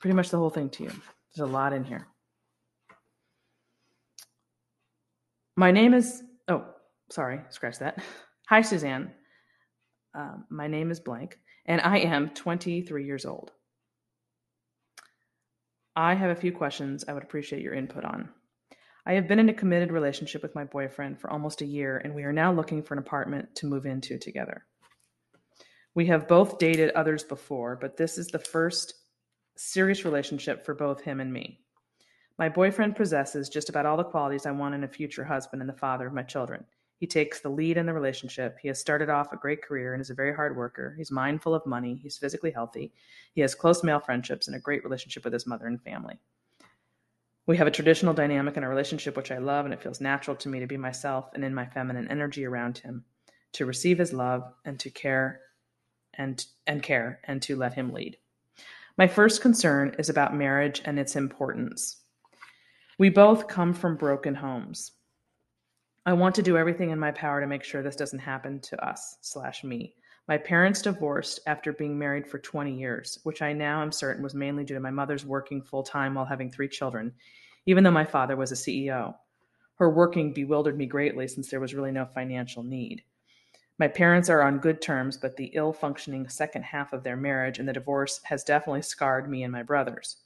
pretty 0.00 0.14
much 0.14 0.30
the 0.30 0.38
whole 0.38 0.50
thing 0.50 0.70
to 0.70 0.84
you. 0.84 0.88
There's 0.88 1.48
a 1.48 1.52
lot 1.52 1.74
in 1.74 1.84
here. 1.84 2.06
My 5.54 5.70
name 5.70 5.94
is, 5.94 6.22
oh, 6.48 6.64
sorry, 7.10 7.40
scratch 7.50 7.78
that. 7.78 8.02
Hi, 8.48 8.62
Suzanne. 8.62 9.12
Uh, 10.16 10.36
my 10.48 10.66
name 10.66 10.90
is 10.90 10.98
blank, 10.98 11.38
and 11.66 11.80
I 11.82 11.98
am 11.98 12.30
23 12.30 13.04
years 13.04 13.26
old. 13.26 13.52
I 15.94 16.14
have 16.14 16.30
a 16.30 16.40
few 16.40 16.52
questions 16.52 17.04
I 17.06 17.12
would 17.12 17.22
appreciate 17.22 17.60
your 17.60 17.74
input 17.74 18.04
on. 18.04 18.30
I 19.04 19.12
have 19.12 19.28
been 19.28 19.38
in 19.38 19.50
a 19.50 19.54
committed 19.54 19.92
relationship 19.92 20.42
with 20.42 20.54
my 20.54 20.64
boyfriend 20.64 21.20
for 21.20 21.30
almost 21.30 21.60
a 21.60 21.66
year, 21.66 21.98
and 21.98 22.14
we 22.14 22.24
are 22.24 22.32
now 22.32 22.52
looking 22.52 22.82
for 22.82 22.94
an 22.94 22.98
apartment 22.98 23.54
to 23.56 23.66
move 23.66 23.84
into 23.84 24.18
together. 24.18 24.64
We 25.94 26.06
have 26.06 26.28
both 26.28 26.58
dated 26.58 26.90
others 26.90 27.22
before, 27.22 27.76
but 27.76 27.96
this 27.96 28.16
is 28.16 28.28
the 28.28 28.38
first 28.38 28.94
serious 29.56 30.04
relationship 30.04 30.64
for 30.64 30.74
both 30.74 31.02
him 31.02 31.20
and 31.20 31.32
me. 31.32 31.60
My 32.38 32.48
boyfriend 32.48 32.96
possesses 32.96 33.48
just 33.48 33.68
about 33.68 33.86
all 33.86 33.96
the 33.96 34.04
qualities 34.04 34.44
I 34.46 34.50
want 34.50 34.74
in 34.74 34.84
a 34.84 34.88
future 34.88 35.24
husband 35.24 35.62
and 35.62 35.68
the 35.68 35.74
father 35.74 36.06
of 36.06 36.12
my 36.12 36.22
children. 36.22 36.64
He 36.98 37.06
takes 37.06 37.40
the 37.40 37.50
lead 37.50 37.76
in 37.76 37.86
the 37.86 37.92
relationship. 37.92 38.58
He 38.60 38.68
has 38.68 38.80
started 38.80 39.10
off 39.10 39.32
a 39.32 39.36
great 39.36 39.62
career 39.62 39.92
and 39.92 40.00
is 40.00 40.10
a 40.10 40.14
very 40.14 40.34
hard 40.34 40.56
worker. 40.56 40.94
He's 40.96 41.10
mindful 41.10 41.54
of 41.54 41.66
money. 41.66 42.00
He's 42.02 42.16
physically 42.16 42.50
healthy. 42.50 42.92
He 43.34 43.42
has 43.42 43.54
close 43.54 43.84
male 43.84 44.00
friendships 44.00 44.46
and 44.46 44.56
a 44.56 44.60
great 44.60 44.82
relationship 44.82 45.24
with 45.24 45.32
his 45.32 45.46
mother 45.46 45.66
and 45.66 45.82
family. 45.82 46.18
We 47.46 47.58
have 47.58 47.66
a 47.66 47.70
traditional 47.70 48.14
dynamic 48.14 48.56
in 48.56 48.64
our 48.64 48.70
relationship, 48.70 49.16
which 49.16 49.30
I 49.30 49.38
love, 49.38 49.66
and 49.66 49.74
it 49.74 49.82
feels 49.82 50.00
natural 50.00 50.36
to 50.38 50.48
me 50.48 50.58
to 50.60 50.66
be 50.66 50.76
myself 50.76 51.30
and 51.34 51.44
in 51.44 51.54
my 51.54 51.66
feminine 51.66 52.08
energy 52.10 52.44
around 52.44 52.78
him. 52.78 53.04
to 53.52 53.64
receive 53.66 53.98
his 53.98 54.12
love 54.12 54.42
and 54.64 54.78
to 54.80 54.90
care 54.90 55.40
and 56.14 56.44
and 56.66 56.82
care 56.82 57.20
and 57.24 57.40
to 57.42 57.56
let 57.56 57.74
him 57.74 57.92
lead. 57.92 58.18
My 58.98 59.06
first 59.06 59.40
concern 59.42 59.94
is 59.98 60.08
about 60.08 60.36
marriage 60.36 60.82
and 60.84 60.98
its 60.98 61.16
importance. 61.16 62.02
We 62.98 63.10
both 63.10 63.48
come 63.48 63.74
from 63.74 63.96
broken 63.96 64.34
homes. 64.34 64.92
I 66.06 66.12
want 66.12 66.36
to 66.36 66.42
do 66.42 66.56
everything 66.56 66.90
in 66.90 67.00
my 67.00 67.10
power 67.10 67.40
to 67.40 67.48
make 67.48 67.64
sure 67.64 67.82
this 67.82 67.96
doesn't 67.96 68.20
happen 68.20 68.60
to 68.60 68.88
us 68.88 69.16
slash 69.22 69.64
me. 69.64 69.96
My 70.28 70.38
parents 70.38 70.80
divorced 70.80 71.40
after 71.48 71.72
being 71.72 71.98
married 71.98 72.28
for 72.28 72.38
20 72.38 72.78
years, 72.78 73.18
which 73.24 73.42
I 73.42 73.52
now 73.52 73.82
am 73.82 73.90
certain 73.90 74.22
was 74.22 74.32
mainly 74.32 74.62
due 74.62 74.74
to 74.74 74.80
my 74.80 74.92
mother's 74.92 75.26
working 75.26 75.60
full 75.60 75.82
time 75.82 76.14
while 76.14 76.24
having 76.24 76.48
three 76.48 76.68
children, 76.68 77.12
even 77.66 77.82
though 77.82 77.90
my 77.90 78.04
father 78.04 78.36
was 78.36 78.52
a 78.52 78.54
CEO. 78.54 79.16
Her 79.78 79.90
working 79.90 80.32
bewildered 80.32 80.78
me 80.78 80.86
greatly 80.86 81.26
since 81.26 81.50
there 81.50 81.58
was 81.58 81.74
really 81.74 81.90
no 81.90 82.06
financial 82.06 82.62
need. 82.62 83.02
My 83.80 83.88
parents 83.88 84.30
are 84.30 84.42
on 84.42 84.58
good 84.58 84.80
terms, 84.80 85.16
but 85.16 85.36
the 85.36 85.50
ill 85.54 85.72
functioning 85.72 86.28
second 86.28 86.62
half 86.62 86.92
of 86.92 87.02
their 87.02 87.16
marriage 87.16 87.58
and 87.58 87.68
the 87.68 87.72
divorce 87.72 88.20
has 88.22 88.44
definitely 88.44 88.82
scarred 88.82 89.28
me 89.28 89.42
and 89.42 89.52
my 89.52 89.64
brothers. 89.64 90.18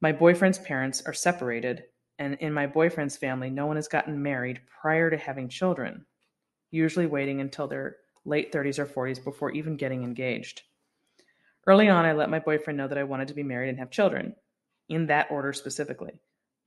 My 0.00 0.12
boyfriend's 0.12 0.58
parents 0.58 1.02
are 1.04 1.12
separated, 1.12 1.84
and 2.18 2.34
in 2.40 2.52
my 2.52 2.66
boyfriend's 2.66 3.16
family, 3.16 3.50
no 3.50 3.66
one 3.66 3.76
has 3.76 3.88
gotten 3.88 4.22
married 4.22 4.60
prior 4.80 5.10
to 5.10 5.16
having 5.16 5.48
children, 5.48 6.06
usually 6.70 7.06
waiting 7.06 7.40
until 7.40 7.68
their 7.68 7.96
late 8.24 8.52
30s 8.52 8.78
or 8.78 8.86
40s 8.86 9.22
before 9.22 9.52
even 9.52 9.76
getting 9.76 10.02
engaged. 10.02 10.62
Early 11.66 11.88
on, 11.88 12.04
I 12.04 12.12
let 12.12 12.30
my 12.30 12.38
boyfriend 12.38 12.76
know 12.76 12.88
that 12.88 12.98
I 12.98 13.04
wanted 13.04 13.28
to 13.28 13.34
be 13.34 13.42
married 13.42 13.68
and 13.68 13.78
have 13.78 13.90
children, 13.90 14.34
in 14.88 15.06
that 15.06 15.30
order 15.30 15.52
specifically, 15.52 16.12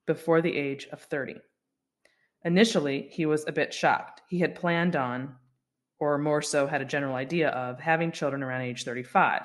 before 0.05 0.41
the 0.41 0.55
age 0.55 0.87
of 0.91 1.01
30. 1.01 1.35
Initially, 2.43 3.07
he 3.11 3.25
was 3.25 3.45
a 3.47 3.51
bit 3.51 3.73
shocked. 3.73 4.21
He 4.29 4.39
had 4.39 4.55
planned 4.55 4.95
on, 4.95 5.35
or 5.99 6.17
more 6.17 6.41
so 6.41 6.67
had 6.67 6.81
a 6.81 6.85
general 6.85 7.15
idea 7.15 7.49
of, 7.49 7.79
having 7.79 8.11
children 8.11 8.43
around 8.43 8.61
age 8.61 8.83
35, 8.83 9.43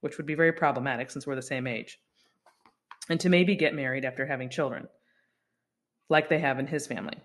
which 0.00 0.16
would 0.16 0.26
be 0.26 0.34
very 0.34 0.52
problematic 0.52 1.10
since 1.10 1.26
we're 1.26 1.34
the 1.34 1.42
same 1.42 1.66
age, 1.66 1.98
and 3.08 3.20
to 3.20 3.28
maybe 3.28 3.54
get 3.54 3.74
married 3.74 4.04
after 4.04 4.26
having 4.26 4.50
children, 4.50 4.88
like 6.08 6.28
they 6.28 6.38
have 6.38 6.58
in 6.58 6.66
his 6.66 6.86
family. 6.86 7.18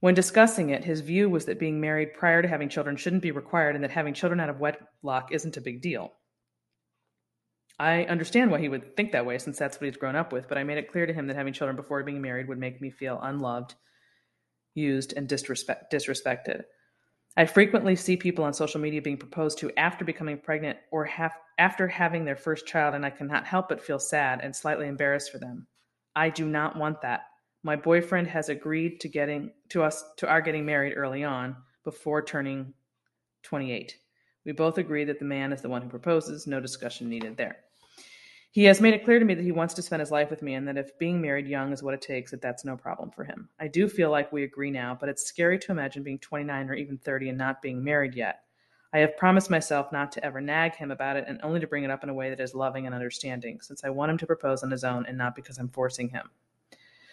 When 0.00 0.14
discussing 0.14 0.70
it, 0.70 0.84
his 0.84 1.02
view 1.02 1.28
was 1.28 1.44
that 1.44 1.58
being 1.58 1.80
married 1.80 2.14
prior 2.14 2.40
to 2.40 2.48
having 2.48 2.70
children 2.70 2.96
shouldn't 2.96 3.22
be 3.22 3.32
required 3.32 3.74
and 3.74 3.84
that 3.84 3.90
having 3.90 4.14
children 4.14 4.40
out 4.40 4.48
of 4.48 4.58
wedlock 4.58 5.30
isn't 5.30 5.58
a 5.58 5.60
big 5.60 5.82
deal. 5.82 6.12
I 7.78 8.04
understand 8.04 8.50
why 8.50 8.60
he 8.60 8.68
would 8.68 8.96
think 8.96 9.12
that 9.12 9.24
way 9.24 9.38
since 9.38 9.58
that's 9.58 9.80
what 9.80 9.86
he's 9.86 9.96
grown 9.96 10.16
up 10.16 10.32
with, 10.32 10.48
but 10.48 10.58
I 10.58 10.64
made 10.64 10.78
it 10.78 10.90
clear 10.90 11.06
to 11.06 11.12
him 11.12 11.26
that 11.26 11.36
having 11.36 11.52
children 11.52 11.76
before 11.76 12.02
being 12.02 12.20
married 12.20 12.48
would 12.48 12.58
make 12.58 12.80
me 12.80 12.90
feel 12.90 13.18
unloved, 13.22 13.74
used, 14.74 15.14
and 15.16 15.28
disrespect- 15.28 15.92
disrespected. 15.92 16.64
I 17.36 17.46
frequently 17.46 17.96
see 17.96 18.16
people 18.16 18.44
on 18.44 18.52
social 18.52 18.80
media 18.80 19.00
being 19.00 19.16
proposed 19.16 19.58
to 19.58 19.70
after 19.78 20.04
becoming 20.04 20.38
pregnant 20.38 20.78
or 20.90 21.04
have, 21.06 21.32
after 21.58 21.88
having 21.88 22.24
their 22.24 22.36
first 22.36 22.66
child, 22.66 22.94
and 22.94 23.06
I 23.06 23.10
cannot 23.10 23.46
help 23.46 23.68
but 23.68 23.82
feel 23.82 23.98
sad 23.98 24.40
and 24.42 24.54
slightly 24.54 24.86
embarrassed 24.86 25.30
for 25.30 25.38
them. 25.38 25.66
I 26.14 26.28
do 26.28 26.46
not 26.46 26.76
want 26.76 27.00
that. 27.02 27.22
My 27.62 27.76
boyfriend 27.76 28.26
has 28.28 28.48
agreed 28.48 29.00
to 29.00 29.08
getting 29.08 29.50
to 29.68 29.82
us 29.82 30.04
to 30.16 30.28
our 30.28 30.40
getting 30.40 30.64
married 30.64 30.94
early 30.96 31.24
on 31.24 31.56
before 31.84 32.22
turning 32.22 32.72
28. 33.42 33.96
We 34.44 34.52
both 34.52 34.78
agree 34.78 35.04
that 35.04 35.18
the 35.18 35.24
man 35.24 35.52
is 35.52 35.60
the 35.60 35.68
one 35.68 35.82
who 35.82 35.88
proposes, 35.88 36.46
no 36.46 36.60
discussion 36.60 37.08
needed 37.08 37.36
there. 37.36 37.58
He 38.52 38.64
has 38.64 38.80
made 38.80 38.94
it 38.94 39.04
clear 39.04 39.18
to 39.18 39.24
me 39.24 39.34
that 39.34 39.44
he 39.44 39.52
wants 39.52 39.74
to 39.74 39.82
spend 39.82 40.00
his 40.00 40.10
life 40.10 40.30
with 40.30 40.42
me 40.42 40.54
and 40.54 40.66
that 40.66 40.78
if 40.78 40.98
being 40.98 41.20
married 41.20 41.46
young 41.46 41.72
is 41.72 41.82
what 41.82 41.94
it 41.94 42.00
takes, 42.00 42.32
that 42.32 42.40
that's 42.40 42.64
no 42.64 42.76
problem 42.76 43.10
for 43.10 43.22
him. 43.22 43.48
I 43.60 43.68
do 43.68 43.88
feel 43.88 44.10
like 44.10 44.32
we 44.32 44.42
agree 44.42 44.72
now, 44.72 44.96
but 44.98 45.08
it's 45.08 45.24
scary 45.26 45.58
to 45.60 45.72
imagine 45.72 46.02
being 46.02 46.18
29 46.18 46.68
or 46.68 46.74
even 46.74 46.98
30 46.98 47.28
and 47.28 47.38
not 47.38 47.62
being 47.62 47.84
married 47.84 48.14
yet. 48.14 48.40
I 48.92 48.98
have 48.98 49.16
promised 49.16 49.50
myself 49.50 49.92
not 49.92 50.10
to 50.12 50.24
ever 50.24 50.40
nag 50.40 50.74
him 50.74 50.90
about 50.90 51.16
it 51.16 51.26
and 51.28 51.38
only 51.44 51.60
to 51.60 51.66
bring 51.68 51.84
it 51.84 51.90
up 51.90 52.02
in 52.02 52.08
a 52.08 52.14
way 52.14 52.30
that 52.30 52.40
is 52.40 52.54
loving 52.54 52.86
and 52.86 52.94
understanding, 52.94 53.60
since 53.60 53.84
I 53.84 53.90
want 53.90 54.10
him 54.10 54.18
to 54.18 54.26
propose 54.26 54.64
on 54.64 54.70
his 54.72 54.82
own 54.82 55.06
and 55.06 55.16
not 55.16 55.36
because 55.36 55.58
I'm 55.58 55.68
forcing 55.68 56.08
him. 56.08 56.28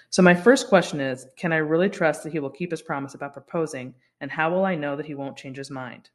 So, 0.10 0.22
my 0.22 0.34
first 0.34 0.68
question 0.68 1.00
is 1.00 1.28
Can 1.38 1.54
I 1.54 1.58
really 1.58 1.90
trust 1.90 2.24
that 2.24 2.32
he 2.32 2.40
will 2.40 2.50
keep 2.50 2.72
his 2.72 2.82
promise 2.82 3.14
about 3.14 3.34
proposing, 3.34 3.94
and 4.22 4.32
how 4.32 4.52
will 4.52 4.66
I 4.66 4.76
know 4.76 4.96
that 4.96 5.06
he 5.06 5.16
won't 5.16 5.38
change 5.38 5.58
his 5.58 5.72
mind? 5.72 6.10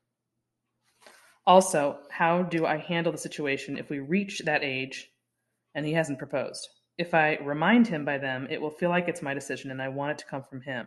Also, 1.46 1.98
how 2.10 2.42
do 2.42 2.66
I 2.66 2.76
handle 2.76 3.12
the 3.12 3.18
situation 3.18 3.76
if 3.76 3.90
we 3.90 3.98
reach 3.98 4.42
that 4.44 4.62
age 4.62 5.12
and 5.74 5.86
he 5.86 5.92
hasn't 5.92 6.18
proposed. 6.18 6.68
If 6.98 7.14
I 7.14 7.36
remind 7.36 7.86
him 7.86 8.04
by 8.04 8.18
them, 8.18 8.46
it 8.50 8.60
will 8.60 8.70
feel 8.70 8.90
like 8.90 9.08
it's 9.08 9.22
my 9.22 9.34
decision 9.34 9.70
and 9.70 9.80
I 9.80 9.88
want 9.88 10.12
it 10.12 10.18
to 10.18 10.26
come 10.26 10.42
from 10.42 10.60
him. 10.60 10.86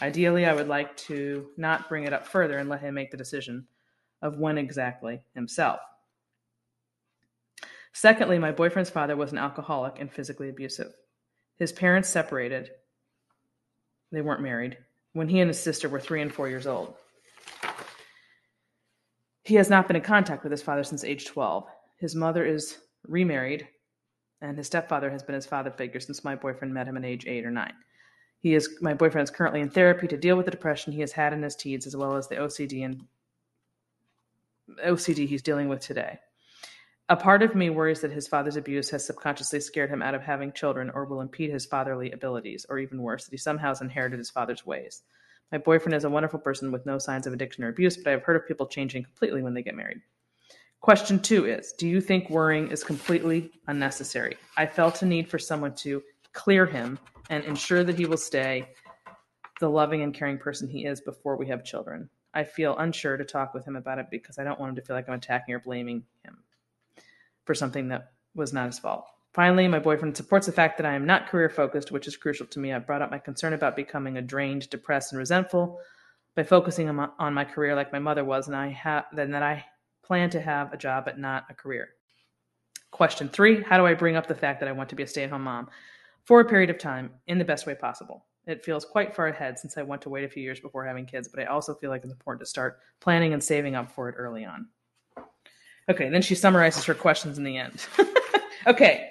Ideally, 0.00 0.46
I 0.46 0.54
would 0.54 0.68
like 0.68 0.96
to 1.08 1.48
not 1.56 1.88
bring 1.88 2.04
it 2.04 2.12
up 2.12 2.26
further 2.26 2.58
and 2.58 2.68
let 2.68 2.80
him 2.80 2.94
make 2.94 3.10
the 3.10 3.16
decision 3.16 3.66
of 4.20 4.38
when 4.38 4.58
exactly 4.58 5.22
himself. 5.34 5.80
Secondly, 7.92 8.38
my 8.38 8.52
boyfriend's 8.52 8.90
father 8.90 9.16
was 9.16 9.32
an 9.32 9.38
alcoholic 9.38 10.00
and 10.00 10.10
physically 10.10 10.48
abusive. 10.48 10.92
His 11.58 11.72
parents 11.72 12.08
separated, 12.08 12.70
they 14.10 14.20
weren't 14.20 14.42
married, 14.42 14.78
when 15.12 15.28
he 15.28 15.40
and 15.40 15.48
his 15.48 15.60
sister 15.60 15.88
were 15.88 16.00
three 16.00 16.22
and 16.22 16.32
four 16.32 16.48
years 16.48 16.66
old. 16.66 16.94
He 19.44 19.56
has 19.56 19.70
not 19.70 19.86
been 19.86 19.96
in 19.96 20.02
contact 20.02 20.42
with 20.42 20.52
his 20.52 20.62
father 20.62 20.84
since 20.84 21.04
age 21.04 21.26
12. 21.26 21.66
His 21.98 22.14
mother 22.14 22.44
is 22.44 22.78
remarried 23.06 23.68
and 24.42 24.58
his 24.58 24.66
stepfather 24.66 25.10
has 25.10 25.22
been 25.22 25.34
his 25.34 25.46
father 25.46 25.70
figure 25.70 26.00
since 26.00 26.24
my 26.24 26.34
boyfriend 26.34 26.74
met 26.74 26.88
him 26.88 26.96
at 26.96 27.04
age 27.04 27.26
eight 27.26 27.46
or 27.46 27.50
nine. 27.50 27.72
He 28.40 28.54
is 28.54 28.78
my 28.80 28.92
boyfriend 28.92 29.24
is 29.24 29.30
currently 29.30 29.60
in 29.60 29.70
therapy 29.70 30.08
to 30.08 30.16
deal 30.16 30.36
with 30.36 30.46
the 30.46 30.50
depression 30.50 30.92
he 30.92 31.00
has 31.00 31.12
had 31.12 31.32
in 31.32 31.42
his 31.42 31.54
teens, 31.54 31.86
as 31.86 31.96
well 31.96 32.16
as 32.16 32.28
the 32.28 32.34
OCD 32.34 32.84
and 32.84 33.04
OCD 34.84 35.28
he's 35.28 35.42
dealing 35.42 35.68
with 35.68 35.80
today. 35.80 36.18
A 37.08 37.16
part 37.16 37.42
of 37.42 37.56
me 37.56 37.68
worries 37.68 38.00
that 38.00 38.12
his 38.12 38.28
father's 38.28 38.56
abuse 38.56 38.88
has 38.90 39.04
subconsciously 39.04 39.60
scared 39.60 39.90
him 39.90 40.02
out 40.02 40.14
of 40.14 40.22
having 40.22 40.52
children 40.52 40.88
or 40.94 41.04
will 41.04 41.20
impede 41.20 41.50
his 41.50 41.66
fatherly 41.66 42.12
abilities, 42.12 42.64
or 42.68 42.78
even 42.78 43.02
worse, 43.02 43.24
that 43.24 43.32
he 43.32 43.38
somehow 43.38 43.68
has 43.68 43.80
inherited 43.80 44.18
his 44.18 44.30
father's 44.30 44.64
ways. 44.64 45.02
My 45.50 45.58
boyfriend 45.58 45.96
is 45.96 46.04
a 46.04 46.10
wonderful 46.10 46.38
person 46.38 46.70
with 46.70 46.86
no 46.86 46.98
signs 46.98 47.26
of 47.26 47.32
addiction 47.32 47.64
or 47.64 47.68
abuse, 47.68 47.96
but 47.96 48.06
I 48.06 48.10
have 48.12 48.22
heard 48.22 48.36
of 48.36 48.46
people 48.46 48.66
changing 48.66 49.02
completely 49.02 49.42
when 49.42 49.52
they 49.52 49.64
get 49.64 49.74
married. 49.74 50.00
Question 50.80 51.18
two 51.18 51.44
is 51.44 51.74
Do 51.76 51.88
you 51.88 52.00
think 52.00 52.30
worrying 52.30 52.70
is 52.70 52.84
completely 52.84 53.50
unnecessary? 53.66 54.36
I 54.56 54.66
felt 54.66 55.02
a 55.02 55.06
need 55.06 55.28
for 55.28 55.40
someone 55.40 55.74
to 55.76 56.02
clear 56.32 56.66
him 56.66 57.00
and 57.30 57.44
ensure 57.44 57.82
that 57.82 57.98
he 57.98 58.06
will 58.06 58.16
stay 58.16 58.68
the 59.58 59.68
loving 59.68 60.02
and 60.02 60.14
caring 60.14 60.38
person 60.38 60.68
he 60.68 60.86
is 60.86 61.00
before 61.00 61.36
we 61.36 61.48
have 61.48 61.64
children. 61.64 62.08
I 62.32 62.44
feel 62.44 62.78
unsure 62.78 63.16
to 63.16 63.24
talk 63.24 63.54
with 63.54 63.66
him 63.66 63.76
about 63.76 63.98
it 63.98 64.06
because 64.10 64.38
I 64.38 64.44
don't 64.44 64.58
want 64.58 64.70
him 64.70 64.76
to 64.76 64.82
feel 64.82 64.96
like 64.96 65.08
I'm 65.08 65.16
attacking 65.16 65.54
or 65.54 65.60
blaming 65.60 66.04
him 66.24 66.38
for 67.44 67.54
something 67.54 67.88
that 67.88 68.12
was 68.34 68.52
not 68.52 68.66
his 68.66 68.78
fault. 68.78 69.06
Finally, 69.34 69.66
my 69.66 69.78
boyfriend 69.78 70.16
supports 70.16 70.46
the 70.46 70.52
fact 70.52 70.76
that 70.76 70.86
I 70.86 70.94
am 70.94 71.06
not 71.06 71.28
career 71.28 71.48
focused, 71.48 71.90
which 71.90 72.06
is 72.06 72.16
crucial 72.16 72.46
to 72.46 72.58
me. 72.58 72.72
I 72.72 72.78
brought 72.78 73.00
up 73.00 73.10
my 73.10 73.18
concern 73.18 73.54
about 73.54 73.76
becoming 73.76 74.18
a 74.18 74.22
drained, 74.22 74.68
depressed, 74.68 75.12
and 75.12 75.18
resentful 75.18 75.78
by 76.34 76.42
focusing 76.42 76.88
on 76.88 77.34
my 77.34 77.44
career 77.44 77.74
like 77.74 77.92
my 77.92 77.98
mother 77.98 78.24
was, 78.24 78.46
and 78.46 78.56
I 78.56 78.68
have 78.68 79.04
then 79.12 79.30
that 79.30 79.42
I 79.42 79.64
plan 80.02 80.30
to 80.30 80.40
have 80.40 80.72
a 80.72 80.76
job 80.76 81.04
but 81.06 81.18
not 81.18 81.46
a 81.48 81.54
career. 81.54 81.90
Question 82.90 83.28
three 83.28 83.62
How 83.62 83.78
do 83.78 83.86
I 83.86 83.94
bring 83.94 84.16
up 84.16 84.26
the 84.26 84.34
fact 84.34 84.60
that 84.60 84.68
I 84.68 84.72
want 84.72 84.90
to 84.90 84.96
be 84.96 85.02
a 85.02 85.06
stay 85.06 85.24
at 85.24 85.30
home 85.30 85.44
mom 85.44 85.68
for 86.24 86.40
a 86.40 86.48
period 86.48 86.70
of 86.70 86.78
time 86.78 87.10
in 87.26 87.38
the 87.38 87.44
best 87.44 87.66
way 87.66 87.74
possible? 87.74 88.26
It 88.46 88.64
feels 88.64 88.84
quite 88.84 89.14
far 89.14 89.28
ahead 89.28 89.58
since 89.58 89.78
I 89.78 89.82
want 89.82 90.02
to 90.02 90.10
wait 90.10 90.24
a 90.24 90.28
few 90.28 90.42
years 90.42 90.60
before 90.60 90.84
having 90.84 91.06
kids, 91.06 91.28
but 91.28 91.40
I 91.40 91.46
also 91.46 91.74
feel 91.74 91.90
like 91.90 92.02
it's 92.02 92.12
important 92.12 92.40
to 92.40 92.46
start 92.46 92.80
planning 93.00 93.32
and 93.32 93.42
saving 93.42 93.76
up 93.76 93.90
for 93.92 94.08
it 94.08 94.16
early 94.18 94.44
on. 94.44 94.68
Okay, 95.90 96.08
then 96.08 96.22
she 96.22 96.34
summarizes 96.34 96.84
her 96.84 96.94
questions 96.94 97.38
in 97.38 97.44
the 97.44 97.58
end. 97.58 97.86
okay. 98.66 99.08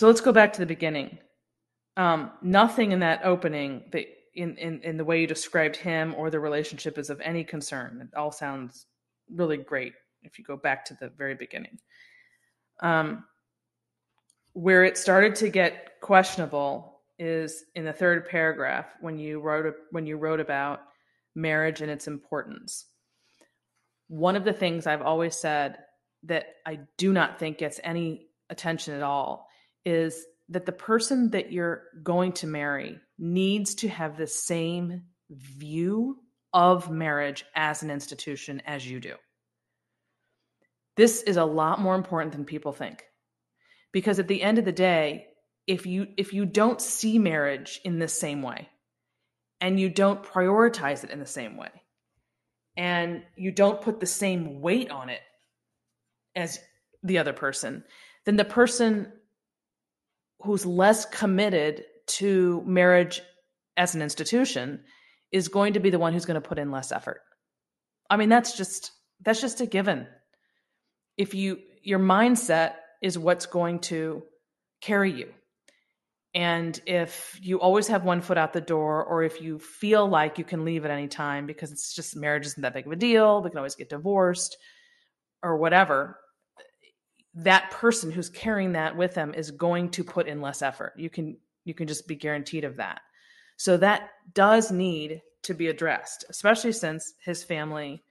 So 0.00 0.06
let's 0.06 0.22
go 0.22 0.32
back 0.32 0.54
to 0.54 0.60
the 0.60 0.66
beginning. 0.66 1.18
Um, 1.98 2.30
nothing 2.40 2.92
in 2.92 3.00
that 3.00 3.20
opening 3.22 3.82
that 3.92 4.06
in, 4.34 4.56
in, 4.56 4.80
in 4.80 4.96
the 4.96 5.04
way 5.04 5.20
you 5.20 5.26
described 5.26 5.76
him 5.76 6.14
or 6.16 6.30
the 6.30 6.40
relationship 6.40 6.96
is 6.96 7.10
of 7.10 7.20
any 7.20 7.44
concern. 7.44 8.00
It 8.00 8.16
all 8.16 8.32
sounds 8.32 8.86
really 9.30 9.58
great 9.58 9.92
if 10.22 10.38
you 10.38 10.44
go 10.46 10.56
back 10.56 10.86
to 10.86 10.94
the 10.94 11.10
very 11.10 11.34
beginning. 11.34 11.78
Um, 12.80 13.24
where 14.54 14.84
it 14.84 14.96
started 14.96 15.34
to 15.34 15.50
get 15.50 16.00
questionable 16.00 16.89
is 17.20 17.64
in 17.74 17.84
the 17.84 17.92
third 17.92 18.26
paragraph 18.28 18.86
when 19.00 19.18
you 19.18 19.40
wrote 19.40 19.74
when 19.90 20.06
you 20.06 20.16
wrote 20.16 20.40
about 20.40 20.80
marriage 21.34 21.82
and 21.82 21.90
its 21.90 22.08
importance. 22.08 22.86
One 24.08 24.34
of 24.34 24.44
the 24.44 24.54
things 24.54 24.86
I've 24.86 25.02
always 25.02 25.36
said 25.36 25.76
that 26.24 26.46
I 26.66 26.80
do 26.96 27.12
not 27.12 27.38
think 27.38 27.58
gets 27.58 27.78
any 27.84 28.26
attention 28.48 28.94
at 28.94 29.02
all 29.02 29.46
is 29.84 30.24
that 30.48 30.66
the 30.66 30.72
person 30.72 31.30
that 31.30 31.52
you're 31.52 31.84
going 32.02 32.32
to 32.32 32.46
marry 32.46 32.98
needs 33.18 33.74
to 33.76 33.88
have 33.88 34.16
the 34.16 34.26
same 34.26 35.02
view 35.30 36.16
of 36.52 36.90
marriage 36.90 37.44
as 37.54 37.82
an 37.82 37.90
institution 37.90 38.60
as 38.66 38.90
you 38.90 38.98
do. 38.98 39.14
This 40.96 41.22
is 41.22 41.36
a 41.36 41.44
lot 41.44 41.80
more 41.80 41.94
important 41.94 42.32
than 42.32 42.44
people 42.44 42.72
think 42.72 43.04
because 43.92 44.18
at 44.18 44.26
the 44.26 44.42
end 44.42 44.58
of 44.58 44.64
the 44.64 44.72
day 44.72 45.26
if 45.70 45.86
you 45.86 46.08
if 46.16 46.32
you 46.32 46.44
don't 46.44 46.80
see 46.80 47.16
marriage 47.16 47.80
in 47.84 48.00
the 48.00 48.08
same 48.08 48.42
way 48.42 48.68
and 49.60 49.78
you 49.78 49.88
don't 49.88 50.24
prioritize 50.24 51.04
it 51.04 51.10
in 51.10 51.20
the 51.20 51.26
same 51.26 51.56
way 51.56 51.70
and 52.76 53.22
you 53.36 53.52
don't 53.52 53.80
put 53.80 54.00
the 54.00 54.06
same 54.06 54.60
weight 54.60 54.90
on 54.90 55.08
it 55.10 55.20
as 56.34 56.58
the 57.04 57.18
other 57.18 57.32
person 57.32 57.84
then 58.26 58.34
the 58.34 58.44
person 58.44 59.12
who's 60.42 60.66
less 60.66 61.04
committed 61.04 61.84
to 62.06 62.64
marriage 62.66 63.22
as 63.76 63.94
an 63.94 64.02
institution 64.02 64.82
is 65.30 65.46
going 65.46 65.74
to 65.74 65.80
be 65.80 65.90
the 65.90 66.00
one 66.00 66.12
who's 66.12 66.26
going 66.26 66.40
to 66.40 66.48
put 66.48 66.58
in 66.58 66.72
less 66.72 66.90
effort. 66.90 67.20
I 68.10 68.16
mean 68.16 68.28
that's 68.28 68.56
just 68.56 68.90
that's 69.24 69.40
just 69.40 69.60
a 69.60 69.66
given. 69.66 70.08
If 71.16 71.32
you 71.32 71.58
your 71.84 72.00
mindset 72.00 72.72
is 73.00 73.16
what's 73.16 73.46
going 73.46 73.78
to 73.80 74.24
carry 74.80 75.12
you 75.12 75.32
and 76.34 76.80
if 76.86 77.38
you 77.42 77.60
always 77.60 77.88
have 77.88 78.04
one 78.04 78.20
foot 78.20 78.38
out 78.38 78.52
the 78.52 78.60
door 78.60 79.04
or 79.04 79.24
if 79.24 79.40
you 79.40 79.58
feel 79.58 80.08
like 80.08 80.38
you 80.38 80.44
can 80.44 80.64
leave 80.64 80.84
at 80.84 80.90
any 80.90 81.08
time 81.08 81.46
because 81.46 81.72
it's 81.72 81.94
just 81.94 82.16
marriage 82.16 82.46
isn't 82.46 82.62
that 82.62 82.74
big 82.74 82.86
of 82.86 82.92
a 82.92 82.96
deal 82.96 83.42
we 83.42 83.50
can 83.50 83.58
always 83.58 83.74
get 83.74 83.88
divorced 83.88 84.56
or 85.42 85.56
whatever 85.56 86.18
that 87.34 87.70
person 87.70 88.10
who's 88.10 88.28
carrying 88.28 88.72
that 88.72 88.96
with 88.96 89.14
them 89.14 89.34
is 89.34 89.50
going 89.50 89.90
to 89.90 90.04
put 90.04 90.26
in 90.26 90.40
less 90.40 90.62
effort. 90.62 90.94
You 90.96 91.10
can 91.10 91.36
you 91.64 91.74
can 91.74 91.86
just 91.86 92.08
be 92.08 92.16
guaranteed 92.16 92.64
of 92.64 92.76
that. 92.76 93.00
So 93.56 93.76
that 93.76 94.08
does 94.32 94.70
need 94.70 95.22
to 95.42 95.54
be 95.54 95.68
addressed 95.68 96.24
especially 96.28 96.72
since 96.72 97.14
his 97.24 97.42
family 97.42 98.02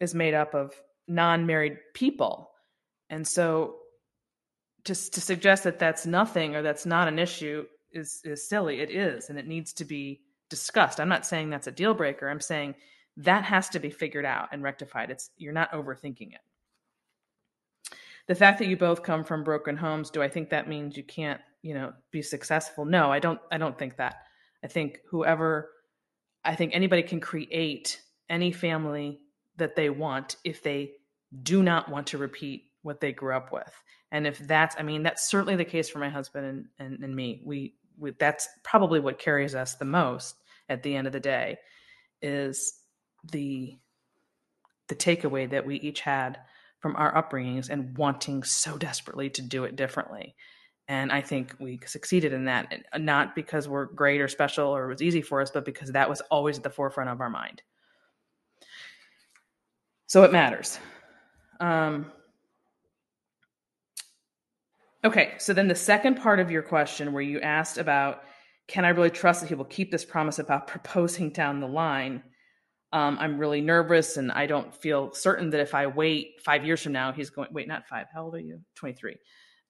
is 0.00 0.14
made 0.14 0.34
up 0.34 0.54
of 0.54 0.74
non-married 1.06 1.78
people. 1.94 2.50
And 3.08 3.26
so 3.26 3.76
to, 4.86 5.10
to 5.10 5.20
suggest 5.20 5.64
that 5.64 5.78
that's 5.78 6.06
nothing 6.06 6.54
or 6.54 6.62
that's 6.62 6.86
not 6.86 7.08
an 7.08 7.18
issue 7.18 7.66
is 7.92 8.20
is 8.24 8.48
silly. 8.48 8.80
It 8.80 8.90
is 8.90 9.30
and 9.30 9.38
it 9.38 9.46
needs 9.46 9.72
to 9.74 9.84
be 9.84 10.20
discussed. 10.48 11.00
I'm 11.00 11.08
not 11.08 11.26
saying 11.26 11.50
that's 11.50 11.66
a 11.66 11.72
deal 11.72 11.94
breaker. 11.94 12.28
I'm 12.28 12.40
saying 12.40 12.74
that 13.18 13.44
has 13.44 13.68
to 13.70 13.80
be 13.80 13.90
figured 13.90 14.24
out 14.24 14.48
and 14.52 14.62
rectified. 14.62 15.10
It's 15.10 15.30
you're 15.36 15.52
not 15.52 15.72
overthinking 15.72 16.34
it. 16.34 16.40
The 18.28 18.34
fact 18.34 18.58
that 18.58 18.68
you 18.68 18.76
both 18.76 19.02
come 19.02 19.24
from 19.24 19.44
broken 19.44 19.76
homes 19.76 20.10
do 20.10 20.22
i 20.22 20.28
think 20.28 20.50
that 20.50 20.68
means 20.68 20.96
you 20.96 21.04
can't 21.04 21.40
you 21.62 21.74
know 21.74 21.92
be 22.10 22.22
successful? 22.22 22.84
No 22.84 23.10
i 23.10 23.18
don't 23.18 23.40
i 23.50 23.58
don't 23.58 23.78
think 23.78 23.96
that. 23.96 24.16
I 24.62 24.68
think 24.68 25.00
whoever 25.08 25.70
i 26.44 26.54
think 26.54 26.74
anybody 26.74 27.02
can 27.02 27.20
create 27.20 28.00
any 28.28 28.52
family 28.52 29.20
that 29.56 29.74
they 29.74 29.90
want 29.90 30.36
if 30.44 30.62
they 30.62 30.92
do 31.42 31.62
not 31.62 31.90
want 31.90 32.06
to 32.08 32.18
repeat 32.18 32.70
what 32.86 33.00
they 33.00 33.12
grew 33.12 33.34
up 33.34 33.52
with 33.52 33.72
and 34.12 34.26
if 34.26 34.38
that's 34.38 34.76
i 34.78 34.82
mean 34.82 35.02
that's 35.02 35.28
certainly 35.28 35.56
the 35.56 35.64
case 35.64 35.88
for 35.88 35.98
my 35.98 36.08
husband 36.08 36.46
and, 36.46 36.66
and, 36.78 37.04
and 37.04 37.14
me 37.14 37.42
we, 37.44 37.74
we 37.98 38.12
that's 38.18 38.48
probably 38.62 39.00
what 39.00 39.18
carries 39.18 39.54
us 39.54 39.74
the 39.74 39.84
most 39.84 40.36
at 40.68 40.82
the 40.82 40.94
end 40.94 41.06
of 41.06 41.12
the 41.12 41.20
day 41.20 41.56
is 42.22 42.80
the 43.32 43.76
the 44.88 44.94
takeaway 44.94 45.48
that 45.50 45.66
we 45.66 45.76
each 45.76 46.00
had 46.00 46.38
from 46.78 46.94
our 46.96 47.14
upbringings 47.14 47.70
and 47.70 47.96
wanting 47.96 48.42
so 48.42 48.76
desperately 48.76 49.30
to 49.30 49.42
do 49.42 49.64
it 49.64 49.76
differently. 49.76 50.34
And 50.88 51.10
I 51.10 51.20
think 51.20 51.56
we 51.58 51.80
succeeded 51.84 52.32
in 52.32 52.44
that, 52.44 52.72
not 52.96 53.34
because 53.34 53.66
we're 53.66 53.86
great 53.86 54.20
or 54.20 54.28
special 54.28 54.68
or 54.68 54.84
it 54.84 54.88
was 54.88 55.02
easy 55.02 55.20
for 55.20 55.40
us, 55.40 55.50
but 55.50 55.64
because 55.64 55.90
that 55.92 56.08
was 56.08 56.20
always 56.30 56.58
at 56.58 56.62
the 56.62 56.70
forefront 56.70 57.10
of 57.10 57.20
our 57.20 57.30
mind. 57.30 57.62
So 60.06 60.22
it 60.22 60.30
matters. 60.30 60.78
Um, 61.58 62.12
okay, 65.06 65.34
so 65.38 65.52
then 65.52 65.68
the 65.68 65.74
second 65.74 66.16
part 66.16 66.40
of 66.40 66.50
your 66.50 66.62
question, 66.62 67.12
where 67.12 67.22
you 67.22 67.40
asked 67.40 67.78
about, 67.78 68.22
can 68.68 68.84
I 68.84 68.90
really 68.90 69.10
trust 69.10 69.40
that 69.40 69.48
he 69.48 69.54
will 69.54 69.64
keep 69.64 69.90
this 69.90 70.04
promise 70.04 70.38
about 70.38 70.66
proposing 70.74 71.30
down 71.30 71.60
the 71.60 71.68
line? 71.68 72.22
um, 72.92 73.18
I'm 73.20 73.38
really 73.38 73.60
nervous 73.60 74.16
and 74.16 74.30
I 74.32 74.46
don't 74.46 74.74
feel 74.74 75.12
certain 75.12 75.50
that 75.50 75.60
if 75.60 75.74
I 75.74 75.86
wait 75.86 76.40
five 76.42 76.64
years 76.64 76.82
from 76.82 76.92
now, 76.92 77.12
he's 77.12 77.30
going, 77.30 77.48
wait, 77.52 77.68
not 77.68 77.86
five. 77.86 78.06
How 78.12 78.24
old 78.24 78.34
are 78.34 78.40
you? 78.40 78.60
23. 78.76 79.16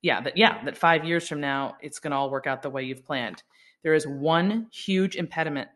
Yeah, 0.03 0.21
that, 0.21 0.37
yeah, 0.37 0.63
that 0.65 0.77
five 0.77 1.05
years 1.05 1.27
from 1.27 1.41
now, 1.41 1.77
it's 1.81 1.99
going 1.99 2.11
to 2.11 2.17
all 2.17 2.31
work 2.31 2.47
out 2.47 2.63
the 2.63 2.71
way 2.71 2.85
you've 2.85 3.05
planned. 3.05 3.43
There 3.83 3.95
is 3.95 4.07
one 4.07 4.69
huge 4.73 5.17
impediment 5.17 5.69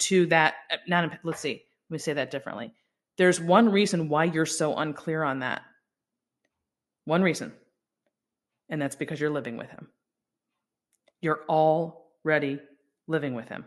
to 0.00 0.26
that. 0.26 0.54
Uh, 0.70 0.76
not, 0.88 1.18
let's 1.22 1.40
see, 1.40 1.62
let 1.88 1.94
me 1.94 1.98
say 1.98 2.12
that 2.14 2.30
differently. 2.30 2.74
There's 3.16 3.40
one 3.40 3.70
reason 3.70 4.08
why 4.08 4.24
you're 4.24 4.44
so 4.44 4.76
unclear 4.76 5.22
on 5.22 5.38
that. 5.38 5.62
One 7.04 7.22
reason. 7.22 7.52
And 8.72 8.82
that's 8.82 8.96
because 8.96 9.20
you're 9.20 9.30
living 9.30 9.56
with 9.56 9.70
him. 9.70 9.86
You're 11.20 11.44
already 11.48 12.58
living 13.06 13.34
with 13.34 13.48
him. 13.48 13.66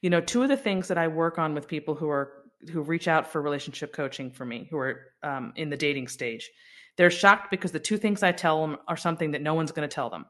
You 0.00 0.08
know 0.08 0.22
two 0.22 0.42
of 0.42 0.48
the 0.48 0.56
things 0.56 0.88
that 0.88 0.96
i 0.96 1.08
work 1.08 1.38
on 1.38 1.54
with 1.54 1.68
people 1.68 1.94
who 1.94 2.08
are 2.08 2.32
who 2.72 2.80
reach 2.80 3.06
out 3.06 3.30
for 3.30 3.42
relationship 3.42 3.92
coaching 3.92 4.30
for 4.30 4.46
me 4.46 4.66
who 4.70 4.78
are 4.78 5.12
um, 5.22 5.52
in 5.56 5.68
the 5.68 5.76
dating 5.76 6.08
stage 6.08 6.50
they're 6.96 7.10
shocked 7.10 7.50
because 7.50 7.72
the 7.72 7.78
two 7.78 7.98
things 7.98 8.22
i 8.22 8.32
tell 8.32 8.62
them 8.62 8.78
are 8.88 8.96
something 8.96 9.32
that 9.32 9.42
no 9.42 9.52
one's 9.52 9.72
going 9.72 9.86
to 9.86 9.94
tell 9.94 10.08
them. 10.08 10.24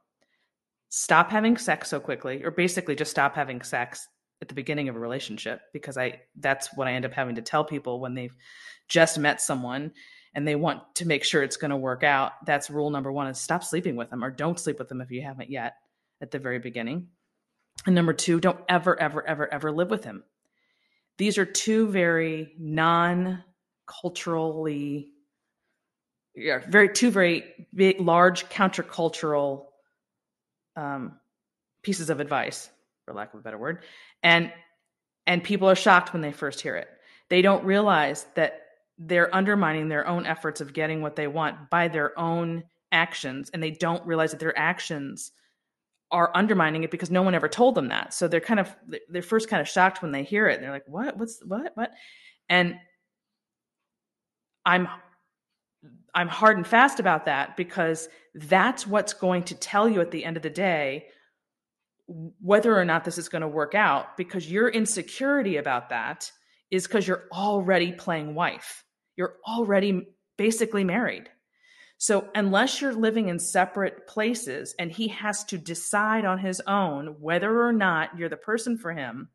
Stop 0.89 1.31
having 1.31 1.57
sex 1.57 1.89
so 1.89 2.01
quickly 2.01 2.43
or 2.43 2.51
basically 2.51 2.97
just 2.97 3.13
stop 3.13 3.37
having 3.37 3.63
sex 3.63 4.09
at 4.43 4.49
the 4.49 4.55
beginning 4.55 4.89
of 4.89 4.97
a 4.97 4.99
relationship 4.99 5.61
because 5.73 5.97
i 5.97 6.21
that's 6.41 6.75
what 6.77 6.89
i 6.89 6.93
end 6.93 7.05
up 7.05 7.13
having 7.13 7.35
to 7.37 7.43
tell 7.43 7.65
people 7.65 8.01
when 8.01 8.15
they've 8.15 8.35
just 8.89 9.19
met 9.19 9.41
someone 9.41 9.93
and 10.35 10.47
they 10.47 10.55
want 10.55 10.83
to 10.95 11.07
make 11.07 11.25
sure 11.25 11.43
it's 11.43 11.57
going 11.57 11.71
to 11.71 11.77
work 11.77 12.03
out 12.03 12.33
that's 12.47 12.71
rule 12.71 12.91
number 12.91 13.13
one 13.13 13.27
is 13.27 13.39
stop 13.39 13.65
sleeping 13.65 13.97
with 13.97 14.11
them 14.11 14.25
or 14.25 14.31
don't 14.31 14.59
sleep 14.59 14.79
with 14.79 14.89
them 14.89 15.01
if 15.01 15.11
you 15.11 15.23
haven't 15.23 15.51
yet 15.51 15.75
at 16.21 16.31
the 16.31 16.39
very 16.39 16.59
beginning 16.59 17.09
and 17.87 17.95
number 17.95 18.13
two, 18.13 18.41
don't 18.41 18.61
ever, 18.69 19.01
ever, 19.01 19.27
ever, 19.27 19.53
ever 19.53 19.73
live 19.73 19.91
with 19.91 20.05
him. 20.05 20.23
These 21.19 21.39
are 21.39 21.45
two 21.45 21.89
very 21.89 22.55
non 22.59 23.43
culturally, 23.87 25.11
yeah, 26.35 26.61
very, 26.69 26.91
two 26.91 27.11
very 27.11 27.45
big, 27.75 28.01
large 28.01 28.49
countercultural 28.49 29.67
um, 30.77 31.19
pieces 31.83 32.11
of 32.11 32.21
advice, 32.21 32.71
for 33.05 33.15
lack 33.15 33.35
of 33.35 33.41
a 33.41 33.43
better 33.43 33.59
word. 33.59 33.85
And, 34.23 34.53
and 35.27 35.43
people 35.43 35.69
are 35.69 35.77
shocked 35.77 36.13
when 36.13 36.23
they 36.23 36.33
first 36.33 36.61
hear 36.61 36.77
it. 36.77 36.89
They 37.29 37.43
don't 37.43 37.65
realize 37.65 38.27
that 38.35 38.60
they're 39.01 39.35
undermining 39.35 39.89
their 39.89 40.07
own 40.07 40.27
efforts 40.27 40.61
of 40.61 40.75
getting 40.75 41.01
what 41.01 41.17
they 41.17 41.27
want 41.27 41.71
by 41.71 41.89
their 41.89 42.17
own 42.19 42.63
actions. 42.93 43.51
And 43.51 43.63
they 43.63 43.71
don't 43.71 44.07
realize 44.07 44.33
that 44.33 44.41
their 44.41 44.57
actions 44.59 45.33
are 46.13 46.31
undermining 46.35 46.85
it 46.85 46.91
because 46.91 47.11
no 47.11 47.23
one 47.23 47.35
ever 47.35 47.49
told 47.49 47.75
them 47.75 47.89
that. 47.89 48.13
So 48.13 48.29
they're 48.29 48.41
kind 48.41 48.61
of 48.61 48.77
they're 49.09 49.23
first 49.23 49.49
kind 49.49 49.61
of 49.61 49.69
shocked 49.69 50.03
when 50.03 50.13
they 50.13 50.23
hear 50.23 50.49
it. 50.49 50.61
They're 50.61 50.71
like, 50.71 50.87
"What? 50.87 51.17
What's 51.17 51.41
what? 51.47 51.73
What?" 51.75 51.93
And 52.49 52.77
I'm 54.67 54.89
I'm 56.15 56.29
hard 56.29 56.59
and 56.59 56.67
fast 56.67 57.01
about 57.01 57.25
that 57.25 57.57
because 57.57 58.09
that's 58.35 58.87
what's 58.87 59.15
going 59.15 59.45
to 59.45 59.55
tell 59.55 59.89
you 59.89 60.01
at 60.01 60.11
the 60.11 60.25
end 60.25 60.37
of 60.37 60.43
the 60.43 60.51
day 60.51 61.07
whether 62.07 62.77
or 62.77 62.85
not 62.85 63.05
this 63.05 63.19
is 63.19 63.29
going 63.29 63.43
to 63.43 63.49
work 63.49 63.75
out 63.75 64.17
because 64.17 64.51
your 64.51 64.69
insecurity 64.69 65.57
about 65.57 65.91
that 65.91 66.31
is 66.71 66.87
because 66.87 67.07
you're 67.07 67.29
already 67.33 67.93
playing 67.93 68.35
wife. 68.35 68.85
You're 69.17 69.37
already 69.47 70.09
basically 70.37 70.85
married. 70.85 71.29
So, 71.99 72.29
unless 72.35 72.81
you're 72.81 72.95
living 72.95 73.29
in 73.29 73.39
separate 73.39 74.07
places 74.07 74.75
and 74.79 74.91
he 74.91 75.09
has 75.09 75.45
to 75.45 75.59
decide 75.59 76.25
on 76.25 76.39
his 76.39 76.63
own 76.67 77.17
whether 77.21 77.63
or 77.63 77.75
not 77.75 78.17
you're 78.17 78.31
the 78.31 78.39
person 78.39 78.79
for 78.79 78.93
him, 78.93 79.29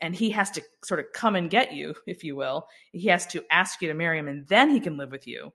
and 0.00 0.14
he 0.14 0.30
has 0.30 0.50
to 0.52 0.62
sort 0.84 1.00
of 1.00 1.06
come 1.12 1.36
and 1.36 1.50
get 1.50 1.72
you, 1.72 1.94
if 2.06 2.22
you 2.22 2.36
will, 2.36 2.68
he 2.92 3.08
has 3.08 3.26
to 3.28 3.44
ask 3.50 3.80
you 3.80 3.88
to 3.88 3.94
marry 3.94 4.18
him 4.18 4.28
and 4.28 4.46
then 4.46 4.70
he 4.70 4.80
can 4.80 4.96
live 4.96 5.10
with 5.10 5.26
you. 5.26 5.52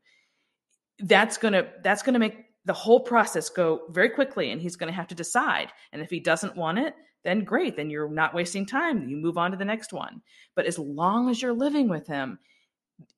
That's 1.00 1.38
going 1.38 1.54
to 1.54 1.70
that's 1.84 2.04
going 2.04 2.14
to 2.14 2.20
make 2.20 2.38
the 2.66 2.74
whole 2.74 3.00
process 3.00 3.50
go 3.50 3.82
very 3.90 4.10
quickly 4.10 4.52
and 4.52 4.62
he's 4.62 4.76
going 4.76 4.92
to 4.92 4.96
have 4.96 5.08
to 5.08 5.16
decide. 5.16 5.72
And 5.92 6.02
if 6.02 6.10
he 6.10 6.20
doesn't 6.20 6.56
want 6.56 6.80
it, 6.80 6.94
then 7.24 7.44
great, 7.44 7.76
then 7.76 7.90
you're 7.90 8.10
not 8.10 8.34
wasting 8.34 8.66
time. 8.66 9.08
You 9.08 9.18
move 9.18 9.38
on 9.38 9.52
to 9.52 9.58
the 9.58 9.66
next 9.66 9.94
one. 9.94 10.22
But 10.56 10.66
as 10.66 10.78
long 10.78 11.30
as 11.30 11.42
you're 11.42 11.54
living 11.54 11.88
with 11.88 12.08
him, 12.08 12.40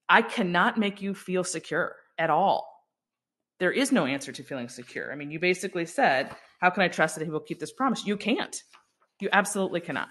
I 0.09 0.21
cannot 0.21 0.77
make 0.77 1.01
you 1.01 1.13
feel 1.13 1.43
secure 1.43 1.95
at 2.17 2.29
all 2.29 2.73
there 3.63 3.71
is 3.71 3.93
no 3.93 4.05
answer 4.05 4.33
to 4.33 4.43
feeling 4.43 4.67
secure. 4.67 5.09
I 5.09 5.15
mean, 5.15 5.31
you 5.31 5.39
basically 5.39 5.85
said, 5.85 6.35
How 6.59 6.69
can 6.69 6.83
I 6.83 6.89
trust 6.89 7.15
that 7.15 7.23
he 7.23 7.29
will 7.29 7.39
keep 7.39 7.61
this 7.61 7.71
promise? 7.71 8.05
You 8.05 8.17
can't. 8.17 8.61
You 9.21 9.29
absolutely 9.31 9.79
cannot. 9.79 10.09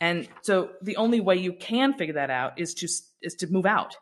And 0.00 0.26
so 0.40 0.70
the 0.80 0.96
only 0.96 1.20
way 1.20 1.36
you 1.36 1.52
can 1.52 1.92
figure 1.92 2.14
that 2.14 2.30
out 2.30 2.58
is 2.58 2.72
to 2.76 2.88
is 3.20 3.34
to 3.34 3.46
move 3.48 3.66
out 3.66 3.96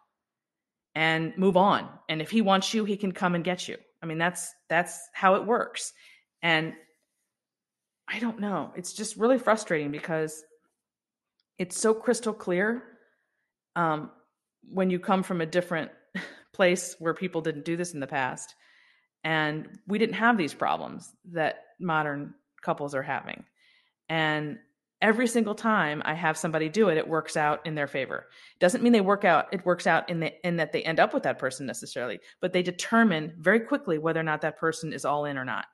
and 0.95 1.37
move 1.37 1.57
on. 1.57 1.89
And 2.09 2.23
if 2.23 2.31
he 2.31 2.41
wants 2.41 2.73
you, 2.73 2.85
he 2.85 2.97
can 2.97 3.11
come 3.11 3.35
and 3.35 3.43
get 3.43 3.67
you. 3.67 3.79
I 4.01 4.07
mean, 4.07 4.19
that's 4.19 4.55
that's 4.69 4.97
how 5.13 5.35
it 5.35 5.45
works. 5.45 5.93
And 6.41 6.75
I 8.07 8.21
don't 8.21 8.39
know. 8.39 8.73
It's 8.77 8.93
just 8.93 9.17
really 9.17 9.39
frustrating 9.39 9.91
because 9.91 10.41
it's 11.59 11.77
so 11.77 11.95
crystal 11.95 12.33
clear 12.33 12.85
um, 13.75 14.11
when 14.73 14.91
you 14.91 14.99
come 14.99 15.23
from 15.23 15.41
a 15.41 15.47
different 15.47 15.91
place 16.53 16.97
where 16.99 17.15
people 17.15 17.41
didn't 17.41 17.65
do 17.65 17.77
this 17.77 17.95
in 17.95 18.01
the 18.01 18.07
past 18.07 18.55
And 19.25 19.69
we 19.87 19.99
didn't 19.99 20.15
have 20.15 20.39
these 20.39 20.55
problems 20.55 21.13
that 21.33 21.65
modern 21.81 22.35
couples 22.63 22.95
are 22.95 23.03
having. 23.03 23.45
And 24.09 24.59
every 25.03 25.27
single 25.27 25.55
time 25.55 26.03
I 26.05 26.15
have 26.15 26.37
somebody 26.37 26.69
do 26.69 26.89
it, 26.89 26.99
it 26.99 27.09
works 27.09 27.37
out 27.37 27.67
in 27.67 27.75
their 27.75 27.87
favor. 27.87 28.27
Doesn't 28.59 28.83
mean 28.83 28.93
they 28.93 29.01
work 29.01 29.25
out, 29.25 29.47
it 29.53 29.65
works 29.65 29.87
out 29.87 30.09
in 30.09 30.21
the 30.21 30.47
in 30.47 30.57
that 30.57 30.73
they 30.73 30.83
end 30.83 31.01
up 31.01 31.15
with 31.15 31.25
that 31.25 31.39
person 31.39 31.67
necessarily, 31.67 32.21
but 32.41 32.53
they 32.53 32.63
determine 32.63 33.35
very 33.39 33.61
quickly 33.61 33.99
whether 33.99 34.21
or 34.21 34.25
not 34.25 34.41
that 34.43 34.59
person 34.59 34.93
is 34.93 35.05
all 35.05 35.25
in 35.25 35.39
or 35.39 35.45
not. 35.45 35.67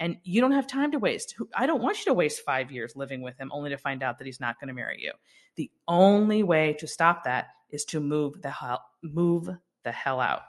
And 0.00 0.16
you 0.24 0.40
don't 0.40 0.52
have 0.52 0.66
time 0.66 0.92
to 0.92 0.98
waste. 0.98 1.34
I 1.54 1.66
don't 1.66 1.82
want 1.82 1.98
you 1.98 2.06
to 2.06 2.14
waste 2.14 2.42
five 2.42 2.72
years 2.72 2.96
living 2.96 3.20
with 3.20 3.36
him 3.36 3.50
only 3.52 3.68
to 3.70 3.76
find 3.76 4.02
out 4.02 4.18
that 4.18 4.24
he's 4.24 4.40
not 4.40 4.58
going 4.58 4.68
to 4.68 4.74
marry 4.74 4.98
you. 5.00 5.12
The 5.56 5.70
only 5.86 6.42
way 6.42 6.72
to 6.80 6.86
stop 6.86 7.24
that 7.24 7.48
is 7.68 7.84
to 7.86 8.00
move 8.00 8.40
the 8.40 8.50
hell 8.50 8.82
move 9.02 9.48
the 9.84 9.92
hell 9.92 10.20
out. 10.20 10.42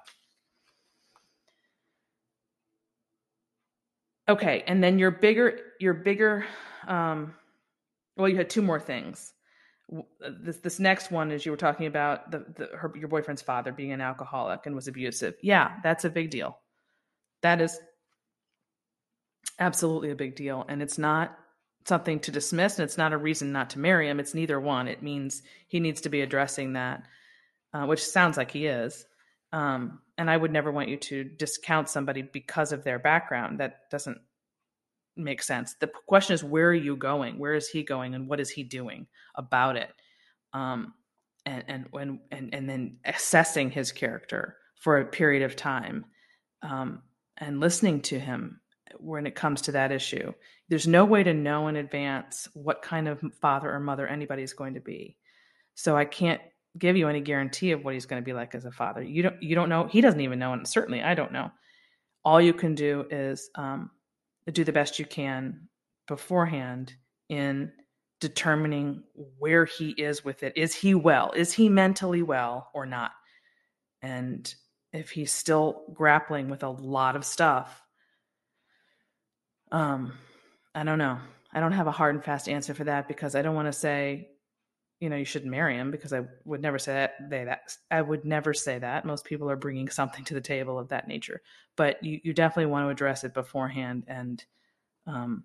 Okay, 4.30 4.64
and 4.66 4.82
then 4.82 4.98
your 4.98 5.12
bigger 5.12 5.60
your 5.80 5.94
bigger 5.96 6.46
um 6.88 7.34
well, 8.16 8.30
you 8.30 8.38
had 8.38 8.50
two 8.50 8.62
more 8.62 8.80
things. 8.80 9.34
This 10.42 10.58
this 10.58 10.80
next 10.80 11.12
one 11.12 11.32
is 11.32 11.46
you 11.46 11.52
were 11.52 11.58
talking 11.58 11.88
about 11.88 12.32
the, 12.32 12.46
the 12.56 12.78
her, 12.78 12.94
your 12.96 13.10
boyfriend's 13.10 13.42
father 13.42 13.74
being 13.74 13.92
an 13.92 14.00
alcoholic 14.00 14.66
and 14.66 14.76
was 14.76 14.88
abusive. 14.88 15.36
Yeah, 15.42 15.74
that's 15.84 16.06
a 16.06 16.10
big 16.10 16.30
deal. 16.30 16.58
That 17.42 17.60
is 17.60 17.78
absolutely 19.60 20.12
a 20.12 20.16
big 20.16 20.36
deal, 20.36 20.66
and 20.68 20.82
it's 20.82 20.98
not 20.98 21.38
something 21.86 22.20
to 22.22 22.32
dismiss, 22.32 22.78
and 22.78 22.84
it's 22.84 22.98
not 22.98 23.14
a 23.14 23.18
reason 23.18 23.52
not 23.52 23.72
to 23.72 23.80
marry 23.80 24.10
him. 24.10 24.20
It's 24.20 24.34
neither 24.34 24.60
one. 24.60 24.88
It 24.88 25.02
means 25.02 25.42
he 25.68 25.80
needs 25.80 26.02
to 26.02 26.10
be 26.10 26.22
addressing 26.22 26.74
that, 26.74 27.04
uh, 27.74 27.86
which 27.86 28.06
sounds 28.06 28.38
like 28.38 28.52
he 28.52 28.68
is. 28.68 29.06
Um, 29.54 30.00
and 30.18 30.30
I 30.30 30.38
would 30.38 30.52
never 30.52 30.72
want 30.72 30.90
you 30.90 30.98
to 30.98 31.24
discount 31.24 31.90
somebody 31.90 32.22
because 32.22 32.72
of 32.72 32.84
their 32.84 33.00
background. 33.00 33.60
That 33.60 33.90
doesn't 33.90 34.20
make 35.18 35.42
sense. 35.42 35.76
The 35.80 35.92
question 36.08 36.34
is, 36.34 36.44
where 36.44 36.70
are 36.70 36.74
you 36.74 36.96
going? 36.96 37.38
Where 37.38 37.54
is 37.54 37.68
he 37.68 37.84
going, 37.84 38.16
and 38.16 38.28
what 38.30 38.40
is 38.40 38.50
he 38.50 38.64
doing 38.64 39.08
about 39.36 39.76
it? 39.76 39.92
Um, 40.54 40.94
and 41.46 41.64
and 41.68 41.86
when 41.92 42.20
and 42.32 42.54
and 42.54 42.70
then 42.70 42.98
assessing 43.04 43.72
his 43.72 43.92
character 43.92 44.58
for 44.80 45.00
a 45.00 45.06
period 45.06 45.44
of 45.44 45.56
time, 45.56 46.06
um, 46.62 47.02
and 47.38 47.60
listening 47.60 48.02
to 48.02 48.20
him 48.20 48.62
when 49.00 49.26
it 49.26 49.36
comes 49.36 49.62
to 49.62 49.72
that 49.74 49.92
issue. 49.92 50.34
There's 50.70 50.88
no 50.88 51.06
way 51.06 51.24
to 51.24 51.34
know 51.34 51.68
in 51.68 51.76
advance 51.76 52.48
what 52.54 52.82
kind 52.82 53.08
of 53.08 53.22
father 53.42 53.72
or 53.72 53.80
mother 53.80 54.08
anybody's 54.08 54.54
going 54.54 54.74
to 54.76 54.80
be. 54.80 55.18
So 55.76 55.98
I 55.98 56.06
can't 56.06 56.42
give 56.78 56.96
you 56.96 57.08
any 57.08 57.22
guarantee 57.22 57.72
of 57.72 57.84
what 57.84 57.94
he's 57.94 58.06
going 58.06 58.22
to 58.22 58.26
be 58.26 58.34
like 58.34 58.56
as 58.56 58.66
a 58.66 58.72
father. 58.72 59.04
You 59.04 59.24
don't 59.24 59.42
you 59.42 59.56
don't 59.56 59.70
know. 59.70 59.88
He 59.88 60.02
doesn't 60.02 60.22
even 60.22 60.40
know, 60.40 60.54
and 60.54 60.68
certainly 60.68 61.02
I 61.02 61.16
don't 61.16 61.32
know. 61.32 61.52
All 62.24 62.40
you 62.40 62.54
can 62.54 62.76
do 62.76 63.06
is 63.10 63.50
um, 63.56 63.90
do 64.52 64.64
the 64.64 64.72
best 64.72 65.00
you 65.00 65.06
can 65.06 65.68
beforehand 66.08 66.94
in 67.30 67.72
determining 68.20 69.04
where 69.40 69.66
he 69.66 69.90
is 69.92 70.24
with 70.24 70.44
it. 70.44 70.54
Is 70.56 70.76
he 70.76 70.94
well? 70.94 71.32
Is 71.36 71.52
he 71.52 71.68
mentally 71.68 72.22
well 72.22 72.70
or 72.74 72.86
not? 72.86 73.12
And 74.02 74.54
if 74.94 75.10
he's 75.10 75.32
still 75.32 75.86
grappling 75.94 76.50
with 76.50 76.64
a 76.64 76.70
lot 76.70 77.16
of 77.16 77.26
stuff, 77.26 77.81
um, 79.72 80.14
I 80.76 80.84
don't 80.84 80.98
know. 80.98 81.20
I 81.54 81.60
don't 81.60 81.72
have 81.74 81.88
a 81.88 81.92
hard 81.92 82.16
and 82.16 82.24
fast 82.24 82.48
answer 82.48 82.74
for 82.74 82.86
that 82.86 83.08
because 83.08 83.36
I 83.36 83.42
don't 83.42 83.56
want 83.56 83.68
to 83.68 83.74
say, 83.74 84.30
you 85.00 85.10
know, 85.10 85.16
you 85.16 85.26
shouldn't 85.26 85.52
marry 85.52 85.76
him 85.76 85.92
because 85.92 86.14
I 86.14 86.22
would 86.46 86.62
never 86.62 86.80
say 86.80 86.94
that. 86.94 87.30
They 87.30 87.44
that 87.46 87.76
I 87.90 88.02
would 88.02 88.24
never 88.24 88.54
say 88.54 88.80
that. 88.80 89.06
Most 89.06 89.26
people 89.26 89.50
are 89.50 89.56
bringing 89.56 89.90
something 89.90 90.24
to 90.26 90.34
the 90.34 90.42
table 90.42 90.78
of 90.78 90.90
that 90.90 91.08
nature, 91.08 91.42
but 91.76 92.02
you 92.04 92.20
you 92.24 92.34
definitely 92.34 92.72
want 92.72 92.86
to 92.86 92.90
address 92.90 93.24
it 93.24 93.34
beforehand 93.34 94.04
and 94.08 94.44
um, 95.08 95.44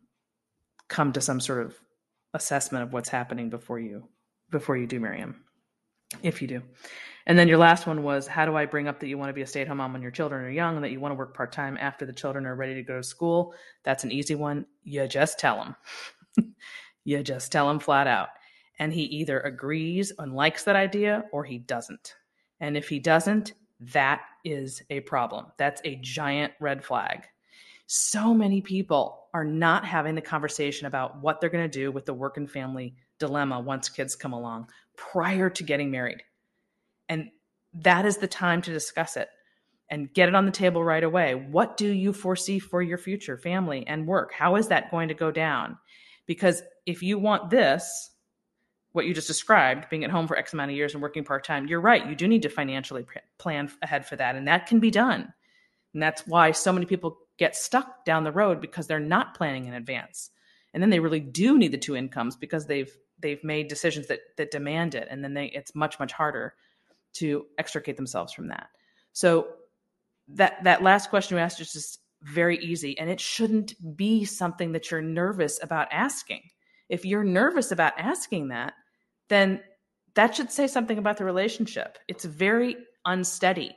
come 0.89 1.13
to 1.13 1.21
some 1.21 1.41
sort 1.41 1.65
of 1.65 1.75
assessment 2.35 2.85
of 2.85 2.93
what's 2.93 3.09
happening 3.09 3.49
before 3.49 3.81
you 3.81 4.07
before 4.51 4.77
you 4.77 4.87
do 4.87 5.01
marry 5.01 5.19
him, 5.19 5.43
if 6.23 6.41
you 6.41 6.49
do. 6.49 6.63
And 7.27 7.37
then 7.37 7.49
your 7.49 7.59
last 7.59 7.87
one 7.87 8.05
was 8.05 8.29
how 8.29 8.47
do 8.47 8.57
I 8.57 8.67
bring 8.67 8.87
up 8.87 9.01
that 9.01 9.09
you 9.09 9.19
want 9.19 9.31
to 9.31 9.35
be 9.35 9.43
a 9.43 9.47
stay 9.47 9.61
at 9.61 9.69
home 9.69 9.79
mom 9.79 9.93
when 9.93 10.03
your 10.03 10.13
children 10.13 10.45
are 10.45 10.51
young 10.51 10.77
and 10.77 10.85
that 10.85 10.93
you 10.93 11.01
want 11.01 11.11
to 11.11 11.17
work 11.17 11.35
part 11.35 11.53
time 11.53 11.77
after 11.81 12.07
the 12.07 12.13
children 12.13 12.47
are 12.47 12.55
ready 12.55 12.75
to 12.75 12.83
go 12.83 12.97
to 12.97 13.03
school? 13.03 13.55
That's 13.83 14.05
an 14.05 14.13
easy 14.13 14.37
one. 14.37 14.67
You 14.85 15.09
just 15.09 15.39
tell 15.39 15.75
them. 16.37 16.55
you 17.05 17.23
just 17.25 17.51
tell 17.51 17.69
him 17.69 17.81
flat 17.81 18.07
out 18.07 18.29
and 18.79 18.93
he 18.93 19.03
either 19.03 19.41
agrees 19.41 20.13
and 20.19 20.35
likes 20.35 20.63
that 20.65 20.77
idea 20.77 21.25
or 21.33 21.43
he 21.43 21.59
doesn't. 21.59 22.15
And 22.61 22.77
if 22.77 22.89
he 22.89 23.01
doesn't, 23.01 23.55
that 23.81 24.23
is 24.45 24.83
a 24.91 25.01
problem. 25.01 25.47
That's 25.59 25.83
a 25.85 25.97
giant 25.97 26.53
red 26.61 26.85
flag. 26.85 27.25
So 27.87 28.33
many 28.33 28.61
people 28.61 29.27
are 29.35 29.45
not 29.45 29.85
having 29.85 30.15
the 30.15 30.21
conversation 30.21 30.87
about 30.87 31.21
what 31.21 31.41
they're 31.41 31.51
going 31.51 31.69
to 31.69 31.79
do 31.79 31.93
with 31.93 32.07
the 32.07 32.15
work 32.15 32.37
and 32.37 32.51
family 32.51 32.95
dilemma 33.19 33.61
once 33.61 33.89
kids 33.89 34.15
come 34.17 34.33
along 34.33 34.69
prior 34.97 35.51
to 35.51 35.63
getting 35.63 35.91
married. 35.91 36.23
And 37.09 37.31
that 37.75 38.07
is 38.07 38.19
the 38.19 38.27
time 38.27 38.63
to 38.63 38.73
discuss 38.73 39.17
it 39.17 39.29
and 39.89 40.13
get 40.13 40.29
it 40.29 40.35
on 40.35 40.47
the 40.47 40.51
table 40.51 40.83
right 40.83 41.05
away. 41.05 41.35
What 41.35 41.77
do 41.77 41.89
you 41.89 42.13
foresee 42.13 42.59
for 42.59 42.83
your 42.83 42.99
future 42.99 43.37
family 43.37 43.87
and 43.87 44.07
work? 44.07 44.33
How 44.33 44.57
is 44.57 44.69
that 44.69 44.91
going 44.91 45.09
to 45.09 45.15
go 45.15 45.31
down? 45.31 45.79
Because 46.27 46.63
if 46.87 47.03
you 47.03 47.19
want 47.19 47.51
this, 47.51 48.11
what 48.93 49.07
you 49.07 49.15
just 49.15 49.29
described, 49.29 49.89
being 49.91 50.05
at 50.05 50.11
home 50.11 50.27
for 50.27 50.37
X 50.37 50.53
amount 50.55 50.71
of 50.71 50.77
years 50.77 50.95
and 50.95 51.03
working 51.03 51.23
part 51.23 51.45
time, 51.45 51.67
you're 51.67 51.81
right. 51.81 52.09
You 52.09 52.17
do 52.17 52.27
need 52.27 52.43
to 52.43 52.49
financially 52.49 53.05
plan 53.39 53.71
ahead 53.83 54.07
for 54.07 54.17
that. 54.17 54.35
And 54.35 54.49
that 54.49 54.67
can 54.67 54.81
be 54.81 54.91
done. 54.91 55.33
And 55.93 56.03
that's 56.03 56.27
why 56.27 56.51
so 56.51 56.73
many 56.73 56.87
people 56.87 57.19
get 57.39 57.55
stuck 57.55 58.05
down 58.05 58.25
the 58.25 58.33
road 58.33 58.61
because 58.61 58.87
they're 58.87 58.99
not 58.99 59.37
planning 59.37 59.67
in 59.67 59.75
advance. 59.75 60.31
And 60.73 60.83
then 60.83 60.91
they 60.91 61.01
really 61.01 61.21
do 61.21 61.59
need 61.59 61.73
the 61.73 61.79
two 61.79 61.95
incomes 61.95 62.37
because 62.37 62.67
they've 62.67 62.91
they've 63.19 63.43
made 63.43 63.69
decisions 63.69 64.07
that 64.09 64.21
that 64.37 64.51
demand 64.51 64.95
it. 64.95 65.09
And 65.11 65.23
then 65.23 65.35
they 65.35 65.47
it's 65.47 65.75
much, 65.75 65.99
much 65.99 66.13
harder 66.13 66.55
to 67.15 67.47
extricate 67.59 67.97
themselves 67.97 68.33
from 68.33 68.49
that. 68.49 68.69
So 69.13 69.49
that 70.29 70.63
that 70.65 70.83
last 70.83 71.11
question 71.11 71.37
you 71.37 71.43
asked 71.43 71.61
is 71.61 71.73
just 71.73 72.01
very 72.23 72.59
easy. 72.59 72.99
And 72.99 73.09
it 73.09 73.21
shouldn't 73.21 73.75
be 73.97 74.25
something 74.25 74.73
that 74.73 74.91
you're 74.91 75.03
nervous 75.03 75.63
about 75.63 75.89
asking. 75.93 76.43
If 76.89 77.05
you're 77.05 77.25
nervous 77.25 77.73
about 77.73 77.95
asking 77.99 78.49
that, 78.49 78.75
then 79.29 79.61
that 80.15 80.35
should 80.35 80.51
say 80.51 80.67
something 80.67 80.99
about 80.99 81.19
the 81.19 81.25
relationship. 81.25 81.99
It's 82.09 82.25
very 82.25 82.77
unsteady. 83.05 83.77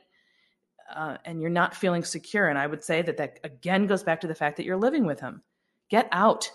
Uh, 0.94 1.18
and 1.24 1.40
you're 1.40 1.50
not 1.50 1.74
feeling 1.74 2.02
secure. 2.02 2.48
And 2.48 2.58
I 2.58 2.66
would 2.66 2.82
say 2.82 3.02
that 3.02 3.16
that 3.18 3.38
again 3.44 3.86
goes 3.86 4.02
back 4.02 4.20
to 4.22 4.26
the 4.26 4.34
fact 4.34 4.56
that 4.56 4.64
you're 4.64 4.76
living 4.76 5.04
with 5.04 5.20
him. 5.20 5.42
Get 5.88 6.08
out, 6.10 6.50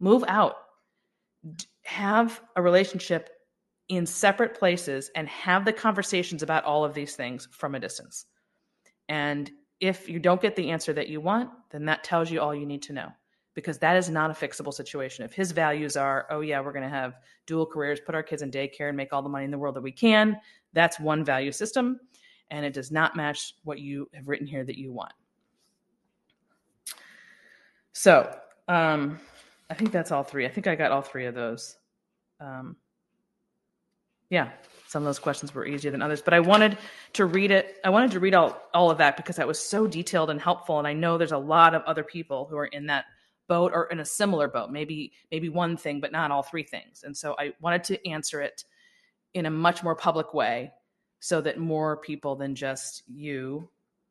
move 0.00 0.24
out, 0.26 0.56
have 1.82 2.40
a 2.56 2.62
relationship 2.62 3.30
in 3.88 4.06
separate 4.06 4.58
places 4.58 5.10
and 5.16 5.28
have 5.28 5.64
the 5.64 5.72
conversations 5.72 6.42
about 6.42 6.64
all 6.64 6.84
of 6.84 6.94
these 6.94 7.14
things 7.14 7.48
from 7.52 7.74
a 7.74 7.80
distance. 7.80 8.26
And 9.08 9.50
if 9.80 10.08
you 10.08 10.18
don't 10.18 10.40
get 10.40 10.56
the 10.56 10.70
answer 10.70 10.92
that 10.92 11.08
you 11.08 11.20
want, 11.20 11.50
then 11.70 11.84
that 11.86 12.04
tells 12.04 12.30
you 12.30 12.40
all 12.40 12.54
you 12.54 12.66
need 12.66 12.82
to 12.82 12.92
know 12.92 13.08
because 13.54 13.78
that 13.78 13.96
is 13.96 14.08
not 14.08 14.30
a 14.30 14.34
fixable 14.34 14.72
situation. 14.72 15.24
If 15.24 15.32
his 15.32 15.52
values 15.52 15.96
are, 15.96 16.26
oh, 16.30 16.40
yeah, 16.40 16.60
we're 16.60 16.72
going 16.72 16.84
to 16.84 16.88
have 16.88 17.18
dual 17.46 17.66
careers, 17.66 18.00
put 18.00 18.14
our 18.14 18.22
kids 18.22 18.42
in 18.42 18.50
daycare, 18.50 18.88
and 18.88 18.96
make 18.96 19.12
all 19.12 19.22
the 19.22 19.28
money 19.28 19.44
in 19.44 19.50
the 19.50 19.58
world 19.58 19.76
that 19.76 19.82
we 19.82 19.92
can, 19.92 20.38
that's 20.72 20.98
one 20.98 21.24
value 21.24 21.52
system. 21.52 22.00
And 22.50 22.64
it 22.64 22.72
does 22.72 22.90
not 22.90 23.16
match 23.16 23.54
what 23.64 23.78
you 23.78 24.08
have 24.14 24.28
written 24.28 24.46
here 24.46 24.64
that 24.64 24.78
you 24.78 24.92
want. 24.92 25.12
So 27.92 28.34
um, 28.68 29.20
I 29.70 29.74
think 29.74 29.92
that's 29.92 30.12
all 30.12 30.22
three. 30.22 30.46
I 30.46 30.48
think 30.50 30.66
I 30.66 30.74
got 30.74 30.92
all 30.92 31.02
three 31.02 31.26
of 31.26 31.34
those. 31.34 31.76
Um, 32.40 32.76
yeah, 34.30 34.50
some 34.88 35.02
of 35.02 35.06
those 35.06 35.18
questions 35.18 35.54
were 35.54 35.66
easier 35.66 35.90
than 35.90 36.02
others, 36.02 36.22
but 36.22 36.34
I 36.34 36.40
wanted 36.40 36.78
to 37.14 37.26
read 37.26 37.50
it. 37.50 37.76
I 37.84 37.90
wanted 37.90 38.10
to 38.12 38.20
read 38.20 38.34
all, 38.34 38.60
all 38.74 38.90
of 38.90 38.98
that 38.98 39.16
because 39.16 39.36
that 39.36 39.46
was 39.46 39.58
so 39.58 39.86
detailed 39.86 40.30
and 40.30 40.40
helpful. 40.40 40.78
And 40.78 40.86
I 40.86 40.92
know 40.92 41.18
there's 41.18 41.32
a 41.32 41.38
lot 41.38 41.74
of 41.74 41.82
other 41.82 42.02
people 42.02 42.46
who 42.50 42.56
are 42.56 42.66
in 42.66 42.86
that 42.86 43.04
boat 43.48 43.72
or 43.74 43.84
in 43.86 44.00
a 44.00 44.04
similar 44.04 44.48
boat 44.48 44.70
maybe 44.70 45.12
maybe 45.30 45.48
one 45.48 45.76
thing 45.76 46.00
but 46.00 46.12
not 46.12 46.30
all 46.30 46.42
three 46.42 46.62
things 46.62 47.02
and 47.04 47.16
so 47.16 47.34
i 47.38 47.52
wanted 47.60 47.84
to 47.84 48.08
answer 48.08 48.40
it 48.40 48.64
in 49.34 49.46
a 49.46 49.50
much 49.50 49.82
more 49.82 49.94
public 49.94 50.32
way 50.32 50.72
so 51.20 51.40
that 51.40 51.58
more 51.58 51.96
people 51.98 52.34
than 52.36 52.54
just 52.54 53.02
you 53.08 53.68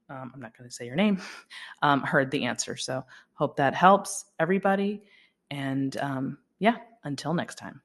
um, 0.09 0.31
i'm 0.33 0.41
not 0.41 0.55
going 0.57 0.69
to 0.69 0.75
say 0.75 0.85
your 0.85 0.95
name 0.95 1.19
um, 1.81 2.01
heard 2.01 2.29
the 2.29 2.43
answer 2.43 2.75
so 2.75 3.03
hope 3.33 3.55
that 3.55 3.73
helps 3.73 4.25
everybody 4.39 5.01
and 5.51 5.95
um, 5.97 6.39
yeah 6.57 6.77
until 7.03 7.35
next 7.35 7.55
time 7.55 7.81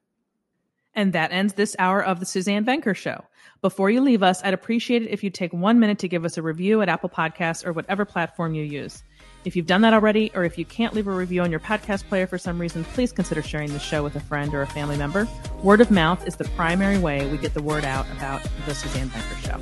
and 0.97 1.13
that 1.13 1.31
ends 1.31 1.53
this 1.53 1.75
hour 1.77 2.03
of 2.03 2.19
the 2.19 2.25
Suzanne 2.25 2.65
Venker 2.65 2.95
Show. 2.95 3.23
Before 3.61 3.89
you 3.91 4.01
leave 4.01 4.23
us, 4.23 4.41
I'd 4.43 4.55
appreciate 4.55 5.03
it 5.03 5.11
if 5.11 5.23
you'd 5.23 5.35
take 5.35 5.53
one 5.53 5.79
minute 5.79 5.99
to 5.99 6.07
give 6.07 6.25
us 6.25 6.37
a 6.37 6.41
review 6.41 6.81
at 6.81 6.89
Apple 6.89 7.07
Podcasts 7.07 7.65
or 7.65 7.71
whatever 7.71 8.03
platform 8.03 8.55
you 8.55 8.63
use. 8.63 9.03
If 9.45 9.55
you've 9.55 9.67
done 9.67 9.81
that 9.81 9.93
already, 9.93 10.31
or 10.33 10.43
if 10.43 10.57
you 10.57 10.65
can't 10.65 10.95
leave 10.95 11.07
a 11.07 11.11
review 11.11 11.43
on 11.43 11.51
your 11.51 11.59
podcast 11.59 12.07
player 12.07 12.25
for 12.25 12.39
some 12.39 12.59
reason, 12.59 12.83
please 12.83 13.11
consider 13.11 13.43
sharing 13.43 13.71
the 13.71 13.79
show 13.79 14.03
with 14.03 14.15
a 14.15 14.19
friend 14.19 14.53
or 14.55 14.63
a 14.63 14.67
family 14.67 14.97
member. 14.97 15.27
Word 15.61 15.81
of 15.81 15.91
mouth 15.91 16.27
is 16.27 16.35
the 16.35 16.45
primary 16.45 16.97
way 16.97 17.29
we 17.31 17.37
get 17.37 17.53
the 17.53 17.63
word 17.63 17.85
out 17.85 18.07
about 18.11 18.41
the 18.65 18.73
Suzanne 18.73 19.09
Venker 19.09 19.45
Show. 19.45 19.57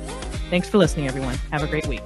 Thanks 0.48 0.70
for 0.70 0.78
listening, 0.78 1.06
everyone. 1.06 1.36
Have 1.52 1.62
a 1.62 1.66
great 1.66 1.86
week. 1.86 2.02